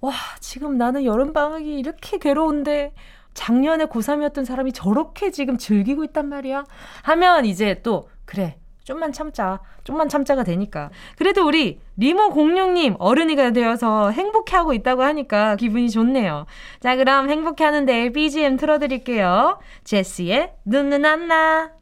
와, 0.01 0.13
지금 0.41 0.77
나는 0.77 1.05
여름방학이 1.05 1.79
이렇게 1.79 2.19
괴로운데, 2.19 2.95
작년에 3.33 3.87
고3이었던 3.87 4.45
사람이 4.45 4.73
저렇게 4.73 5.31
지금 5.31 5.57
즐기고 5.57 6.05
있단 6.05 6.29
말이야? 6.29 6.65
하면 7.03 7.47
이제 7.47 7.81
또, 7.83 8.09
그래, 8.27 8.59
좀만 8.85 9.13
참자. 9.13 9.61
좀만 9.83 10.09
참자가 10.09 10.45
되니까. 10.45 10.91
그래도 11.17 11.47
우리 11.47 11.81
리모06님 11.99 12.97
어른이가 12.99 13.51
되어서 13.51 14.11
행복해하고 14.11 14.73
있다고 14.75 15.03
하니까 15.03 15.57
기분이 15.57 15.91
좋네요. 15.91 16.47
자, 16.81 16.97
그럼 16.97 17.29
행복해하는데 17.31 18.11
BGM 18.11 18.57
틀어드릴게요. 18.57 19.59
제시의 19.85 20.55
눈은 20.65 21.05
안나. 21.05 21.73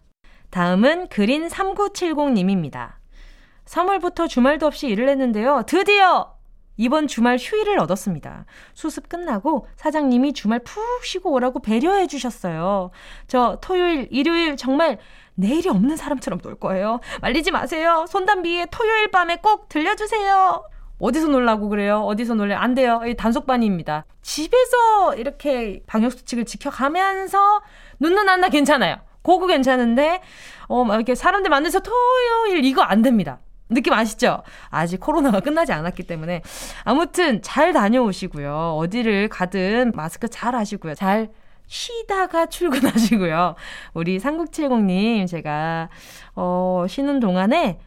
다음은 0.51 1.09
그린 1.09 1.49
3970님입니다. 1.49 2.93
3월부터 3.65 4.29
주말도 4.29 4.67
없이 4.67 4.87
일을 4.89 5.09
했는데요. 5.09 5.63
드디어 5.67 6.37
이번 6.77 7.07
주말 7.07 7.37
휴일을 7.39 7.79
얻었습니다. 7.79 8.45
수습 8.75 9.09
끝나고 9.09 9.67
사장님이 9.77 10.33
주말 10.33 10.59
푹 10.61 11.05
쉬고 11.05 11.33
오라고 11.33 11.61
배려해 11.61 12.07
주셨어요. 12.07 12.91
저 13.29 13.59
토요일, 13.61 14.09
일요일 14.11 14.57
정말 14.57 14.99
내일이 15.35 15.69
없는 15.69 15.97
사람처럼 15.97 16.41
놀 16.41 16.55
거예요. 16.57 17.01
말리지 17.21 17.51
마세요. 17.51 18.05
손담비의 18.09 18.69
토요일 18.71 19.11
밤에 19.11 19.37
꼭 19.37 19.69
들려주세요. 19.69 20.65
어디서 20.99 21.29
놀라고 21.29 21.69
그래요? 21.69 22.03
어디서 22.03 22.35
놀래? 22.35 22.55
안 22.55 22.75
돼요. 22.75 23.01
이 23.07 23.15
단속반입니다. 23.15 24.05
집에서 24.23 25.15
이렇게 25.17 25.83
방역수칙을 25.87 26.45
지켜가면서 26.45 27.61
눈눈 27.99 28.29
안나 28.29 28.49
괜찮아요. 28.49 28.97
고거 29.23 29.47
괜찮은데, 29.47 30.21
어, 30.69 30.85
막 30.85 30.95
이렇게 30.97 31.15
사람들 31.15 31.51
만나서 31.51 31.81
토요일 31.81 32.65
이거 32.65 32.83
안 32.83 33.03
됩니다. 33.03 33.41
느낌 33.69 33.93
아시죠? 33.95 34.43
아직 34.69 35.01
코로나가 35.01 35.41
끝나지 35.41 35.73
않았기 35.73 36.05
때문에. 36.05 36.43
아무튼 36.85 37.43
잘 37.43 37.73
다녀오시고요. 37.73 38.77
어디를 38.79 39.29
가든 39.29 39.93
마스크 39.95 40.29
잘 40.29 40.55
하시고요. 40.55 40.95
잘 40.95 41.31
쉬다가 41.73 42.45
출근하시고요. 42.47 43.55
우리 43.95 44.19
삼국칠공님 44.19 45.25
제가, 45.25 45.89
어, 46.37 46.85
쉬는 46.87 47.19
동안에 47.19 47.79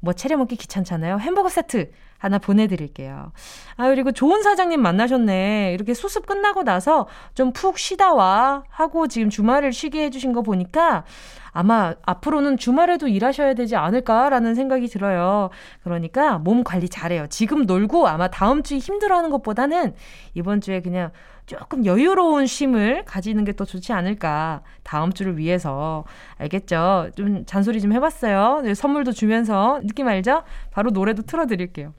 뭐 0.00 0.14
차려 0.14 0.38
먹기 0.38 0.56
귀찮잖아요. 0.56 1.18
햄버거 1.18 1.50
세트 1.50 1.90
하나 2.16 2.38
보내드릴게요. 2.38 3.32
아, 3.76 3.88
그리고 3.88 4.10
좋은 4.10 4.42
사장님 4.42 4.80
만나셨네. 4.80 5.72
이렇게 5.74 5.92
수습 5.92 6.24
끝나고 6.24 6.62
나서 6.62 7.08
좀 7.34 7.52
푹 7.52 7.78
쉬다 7.78 8.14
와 8.14 8.62
하고 8.70 9.06
지금 9.06 9.28
주말을 9.28 9.72
쉬게 9.72 10.04
해주신 10.04 10.32
거 10.32 10.40
보니까 10.40 11.04
아마 11.52 11.94
앞으로는 12.06 12.56
주말에도 12.56 13.06
일하셔야 13.06 13.52
되지 13.54 13.76
않을까라는 13.76 14.54
생각이 14.54 14.88
들어요. 14.88 15.50
그러니까 15.82 16.38
몸 16.38 16.64
관리 16.64 16.88
잘해요. 16.88 17.26
지금 17.28 17.66
놀고 17.66 18.08
아마 18.08 18.28
다음 18.28 18.62
주에 18.62 18.78
힘들어하는 18.78 19.28
것보다는 19.30 19.94
이번 20.34 20.60
주에 20.62 20.80
그냥 20.80 21.10
조금 21.46 21.86
여유로운 21.86 22.46
쉼을 22.46 23.04
가지는 23.04 23.44
게 23.44 23.52
더 23.52 23.64
좋지 23.64 23.92
않을까. 23.92 24.62
다음 24.82 25.12
주를 25.12 25.38
위해서. 25.38 26.04
알겠죠? 26.38 27.10
좀 27.16 27.46
잔소리 27.46 27.80
좀 27.80 27.92
해봤어요. 27.92 28.62
네, 28.62 28.74
선물도 28.74 29.12
주면서 29.12 29.80
느낌 29.82 30.08
알죠? 30.08 30.42
바로 30.72 30.90
노래도 30.90 31.22
틀어드릴게요. 31.22 31.94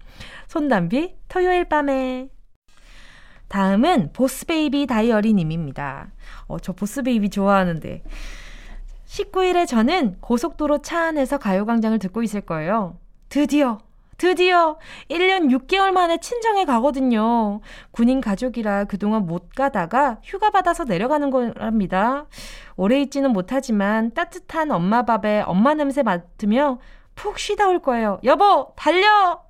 손담비, 0.47 1.15
토요일 1.29 1.65
밤에. 1.65 2.29
다음은 3.47 4.11
보스베이비 4.13 4.85
다이어리 4.87 5.33
님입니다. 5.33 6.11
어, 6.47 6.59
저 6.59 6.73
보스베이비 6.73 7.29
좋아하는데. 7.29 8.03
19일에 9.05 9.65
저는 9.65 10.17
고속도로 10.19 10.81
차 10.81 11.05
안에서 11.07 11.37
가요광장을 11.37 11.97
듣고 11.99 12.23
있을 12.23 12.41
거예요. 12.41 12.99
드디어 13.29 13.79
드디어 14.17 14.77
1년 15.09 15.49
6개월 15.51 15.91
만에 15.91 16.17
친정에 16.19 16.65
가거든요. 16.65 17.61
군인 17.91 18.19
가족이라 18.19 18.85
그동안 18.85 19.27
못 19.27 19.49
가다가 19.55 20.19
휴가 20.23 20.49
받아서 20.49 20.85
내려가는 20.85 21.29
거랍니다. 21.29 22.25
오래 22.75 22.99
있지는 23.01 23.31
못하지만 23.31 24.13
따뜻한 24.13 24.71
엄마 24.71 25.03
밥에 25.03 25.43
엄마 25.45 25.75
냄새 25.75 26.01
맡으며 26.03 26.79
푹 27.15 27.37
쉬다 27.37 27.67
올 27.67 27.79
거예요. 27.79 28.19
여보, 28.23 28.73
달려! 28.75 29.41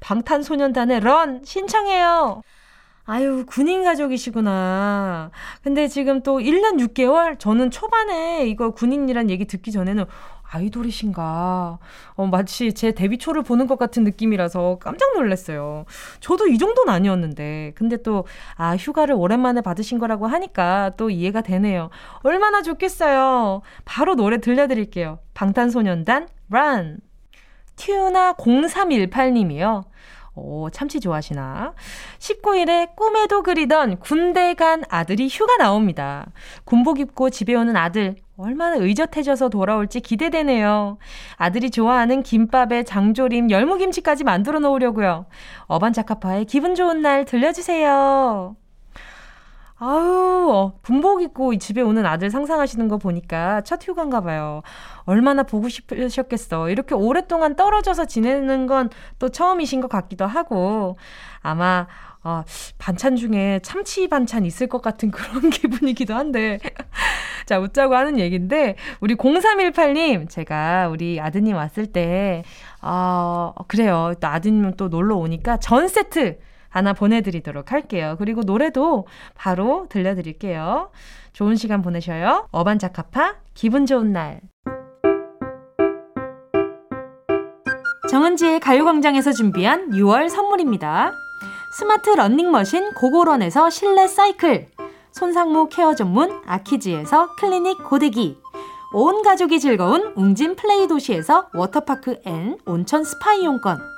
방탄소년단의 0.00 1.00
런 1.00 1.42
신청해요. 1.44 2.42
아유, 3.06 3.44
군인 3.46 3.84
가족이시구나. 3.84 5.30
근데 5.62 5.88
지금 5.88 6.22
또 6.22 6.38
1년 6.38 6.78
6개월? 6.80 7.38
저는 7.38 7.70
초반에 7.70 8.46
이거 8.46 8.70
군인이란 8.70 9.28
얘기 9.28 9.44
듣기 9.44 9.72
전에는 9.72 10.06
아이돌이신가. 10.54 11.78
어, 12.14 12.26
마치 12.26 12.72
제 12.72 12.92
데뷔 12.92 13.18
초를 13.18 13.42
보는 13.42 13.66
것 13.66 13.78
같은 13.78 14.04
느낌이라서 14.04 14.78
깜짝 14.80 15.14
놀랐어요. 15.14 15.84
저도 16.20 16.46
이 16.46 16.58
정도는 16.58 16.92
아니었는데. 16.92 17.72
근데 17.74 17.96
또, 18.02 18.24
아, 18.56 18.76
휴가를 18.76 19.14
오랜만에 19.14 19.60
받으신 19.60 19.98
거라고 19.98 20.26
하니까 20.26 20.92
또 20.96 21.10
이해가 21.10 21.40
되네요. 21.40 21.90
얼마나 22.22 22.62
좋겠어요. 22.62 23.62
바로 23.84 24.14
노래 24.14 24.38
들려드릴게요. 24.38 25.18
방탄소년단, 25.34 26.28
Run. 26.50 26.98
튜나 27.76 28.34
0318님이요. 28.34 29.84
오, 30.36 30.68
참치 30.70 30.98
좋아하시나? 31.00 31.74
19일에 32.18 32.96
꿈에도 32.96 33.42
그리던 33.42 34.00
군대 34.00 34.54
간 34.54 34.82
아들이 34.88 35.28
휴가 35.28 35.56
나옵니다. 35.56 36.26
군복 36.64 36.98
입고 36.98 37.30
집에 37.30 37.54
오는 37.54 37.76
아들, 37.76 38.16
얼마나 38.36 38.76
의젓해져서 38.76 39.48
돌아올지 39.48 40.00
기대되네요. 40.00 40.98
아들이 41.36 41.70
좋아하는 41.70 42.22
김밥에 42.22 42.82
장조림, 42.82 43.50
열무김치까지 43.50 44.24
만들어 44.24 44.58
놓으려고요. 44.58 45.26
어반자카파의 45.66 46.46
기분 46.46 46.74
좋은 46.74 47.00
날 47.00 47.24
들려주세요. 47.24 48.56
아유, 49.76 50.48
어, 50.52 50.78
군복 50.82 51.22
입고 51.22 51.56
집에 51.58 51.82
오는 51.82 52.06
아들 52.06 52.30
상상하시는 52.30 52.86
거 52.88 52.96
보니까 52.96 53.60
첫 53.62 53.82
휴가인가 53.86 54.20
봐요. 54.20 54.62
얼마나 55.04 55.42
보고 55.42 55.68
싶으셨겠어. 55.68 56.70
이렇게 56.70 56.94
오랫동안 56.94 57.56
떨어져서 57.56 58.04
지내는 58.06 58.66
건 58.66 58.88
또 59.18 59.28
처음이신 59.28 59.80
것 59.80 59.88
같기도 59.88 60.26
하고, 60.26 60.96
아마, 61.40 61.86
어, 62.22 62.42
반찬 62.78 63.16
중에 63.16 63.60
참치 63.62 64.08
반찬 64.08 64.44
있을 64.46 64.66
것 64.68 64.80
같은 64.80 65.10
그런 65.12 65.50
기분이기도 65.50 66.14
한데. 66.14 66.58
자, 67.46 67.58
웃자고 67.58 67.94
하는 67.94 68.18
얘기인데, 68.18 68.76
우리 69.00 69.16
0318님, 69.16 70.28
제가 70.30 70.88
우리 70.88 71.20
아드님 71.20 71.56
왔을 71.56 71.86
때, 71.86 72.44
어, 72.80 73.52
그래요. 73.68 74.14
또 74.20 74.26
아드님 74.28 74.74
또 74.76 74.88
놀러 74.88 75.16
오니까 75.16 75.56
전 75.58 75.88
세트 75.88 76.38
하나 76.74 76.92
보내드리도록 76.92 77.70
할게요. 77.70 78.16
그리고 78.18 78.42
노래도 78.42 79.06
바로 79.36 79.86
들려드릴게요. 79.90 80.90
좋은 81.32 81.54
시간 81.54 81.82
보내셔요. 81.82 82.48
어반자카파, 82.50 83.36
기분 83.54 83.86
좋은 83.86 84.12
날. 84.12 84.40
정은지의 88.10 88.58
가요광장에서 88.58 89.30
준비한 89.30 89.90
6월 89.90 90.28
선물입니다. 90.28 91.12
스마트 91.78 92.10
러닝머신 92.10 92.94
고고런에서 92.94 93.70
실내 93.70 94.08
사이클, 94.08 94.66
손상모 95.12 95.68
케어 95.68 95.94
전문 95.94 96.42
아키즈에서 96.44 97.36
클리닉 97.36 97.84
고데기, 97.84 98.36
온 98.92 99.22
가족이 99.22 99.60
즐거운 99.60 100.12
웅진 100.16 100.56
플레이 100.56 100.88
도시에서 100.88 101.48
워터파크 101.54 102.20
and 102.24 102.58
온천 102.66 103.04
스파 103.04 103.34
이용권, 103.34 103.93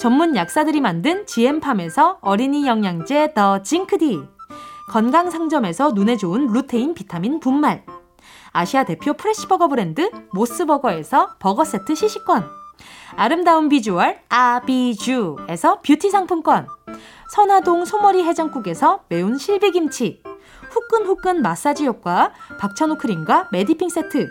전문 0.00 0.34
약사들이 0.34 0.80
만든 0.80 1.26
GM팜에서 1.26 2.20
어린이 2.22 2.66
영양제 2.66 3.34
더 3.34 3.62
징크디. 3.62 4.22
건강 4.88 5.30
상점에서 5.30 5.90
눈에 5.90 6.16
좋은 6.16 6.46
루테인 6.46 6.94
비타민 6.94 7.38
분말. 7.38 7.84
아시아 8.50 8.84
대표 8.84 9.12
프레시버거 9.12 9.68
브랜드 9.68 10.10
모스버거에서 10.32 11.36
버거 11.38 11.66
세트 11.66 11.94
시식권. 11.94 12.46
아름다운 13.14 13.68
비주얼 13.68 14.20
아비주에서 14.30 15.82
뷰티 15.82 16.08
상품권. 16.08 16.66
선화동 17.34 17.84
소머리 17.84 18.24
해장국에서 18.24 19.04
매운 19.10 19.36
실비김치. 19.36 20.22
후끈후끈 20.70 21.42
마사지 21.42 21.84
효과 21.84 22.32
박찬호 22.58 22.96
크림과 22.96 23.50
메디핑 23.52 23.90
세트. 23.90 24.30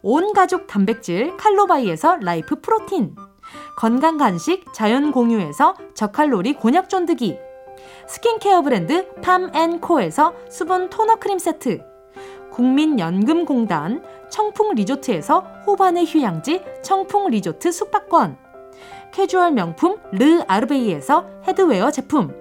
온 0.00 0.32
가족 0.32 0.66
단백질 0.66 1.36
칼로바이에서 1.36 2.20
라이프 2.22 2.58
프로틴. 2.62 3.14
건강 3.76 4.16
간식 4.16 4.64
자연 4.72 5.12
공유에서 5.12 5.74
저칼로리 5.94 6.54
곤약 6.54 6.88
쫀득이 6.88 7.36
스킨케어 8.08 8.62
브랜드 8.62 9.10
팜앤코에서 9.20 10.34
수분 10.48 10.90
토너 10.90 11.16
크림 11.16 11.38
세트 11.38 11.82
국민연금공단 12.52 14.02
청풍 14.30 14.74
리조트에서 14.74 15.40
호반의 15.66 16.06
휴양지 16.06 16.62
청풍 16.82 17.28
리조트 17.28 17.72
숙박권 17.72 18.36
캐주얼 19.12 19.52
명품 19.52 19.96
르 20.12 20.42
아르베이에서 20.46 21.26
헤드웨어 21.46 21.90
제품 21.90 22.34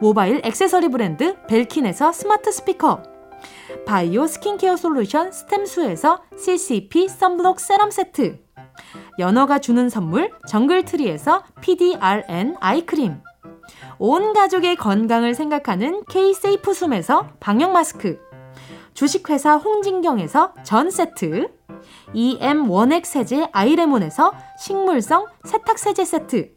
모바일 0.00 0.40
액세서리 0.44 0.88
브랜드 0.88 1.36
벨킨에서 1.46 2.12
스마트 2.12 2.50
스피커 2.50 3.02
바이오 3.86 4.26
스킨케어 4.26 4.76
솔루션 4.76 5.30
스템수에서 5.32 6.22
CCP 6.36 7.08
썬블록 7.08 7.60
세럼 7.60 7.90
세트 7.90 8.43
연어가 9.18 9.58
주는 9.58 9.88
선물 9.88 10.30
정글트리에서 10.48 11.44
PDRN 11.60 12.56
아이크림. 12.60 13.20
온 13.98 14.32
가족의 14.32 14.76
건강을 14.76 15.34
생각하는 15.34 16.04
K-세이프 16.08 16.74
숨에서 16.74 17.28
방역 17.40 17.70
마스크. 17.70 18.18
주식회사 18.94 19.56
홍진경에서 19.56 20.54
전 20.64 20.90
세트. 20.90 21.48
EM 22.12 22.70
원액 22.70 23.06
세제 23.06 23.48
아이레몬에서 23.52 24.32
식물성 24.58 25.26
세탁 25.44 25.78
세제 25.78 26.04
세트. 26.04 26.52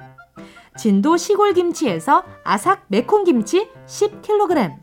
진도 0.78 1.18
시골 1.18 1.54
김치에서 1.54 2.24
아삭 2.44 2.86
매콤 2.88 3.24
김치 3.24 3.70
10kg 3.88 4.76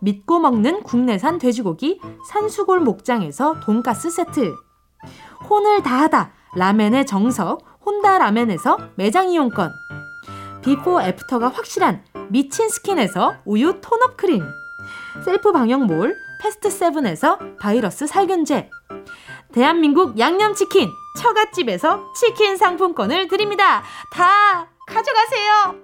믿고 0.00 0.40
먹는 0.40 0.82
국내산 0.82 1.38
돼지고기 1.38 2.00
산수골 2.28 2.80
목장에서 2.80 3.60
돈가스 3.60 4.10
세트. 4.10 4.54
혼을 5.48 5.82
다하다 5.82 6.32
라멘의 6.56 7.06
정석 7.06 7.62
혼다 7.84 8.18
라멘에서 8.18 8.78
매장 8.96 9.30
이용권 9.30 9.70
비포 10.62 11.00
애프터가 11.00 11.48
확실한 11.48 12.02
미친 12.28 12.68
스킨에서 12.68 13.34
우유 13.44 13.80
tone 13.80 14.04
up 14.04 14.16
크림 14.16 14.42
셀프 15.24 15.52
방역몰 15.52 16.14
패스트 16.42 16.70
세븐에서 16.70 17.38
바이러스 17.60 18.06
살균제 18.06 18.70
대한민국 19.52 20.18
양념치킨 20.18 20.88
처갓집에서 21.18 22.12
치킨 22.14 22.56
상품권을 22.56 23.28
드립니다. 23.28 23.82
다 24.12 24.68
가져가세요. 24.86 25.74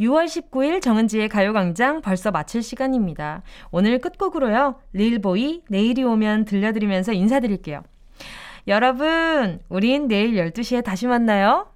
6월 0.00 0.24
19일 0.24 0.80
정은지의 0.80 1.28
가요광장 1.28 2.00
벌써 2.00 2.30
마칠 2.30 2.62
시간입니다. 2.62 3.42
오늘 3.70 3.98
끝곡으로요. 3.98 4.76
릴보이 4.94 5.62
내일이 5.68 6.02
오면 6.02 6.46
들려드리면서 6.46 7.12
인사드릴게요. 7.12 7.82
여러분, 8.66 9.60
우린 9.68 10.08
내일 10.08 10.34
12시에 10.34 10.82
다시 10.82 11.06
만나요. 11.06 11.66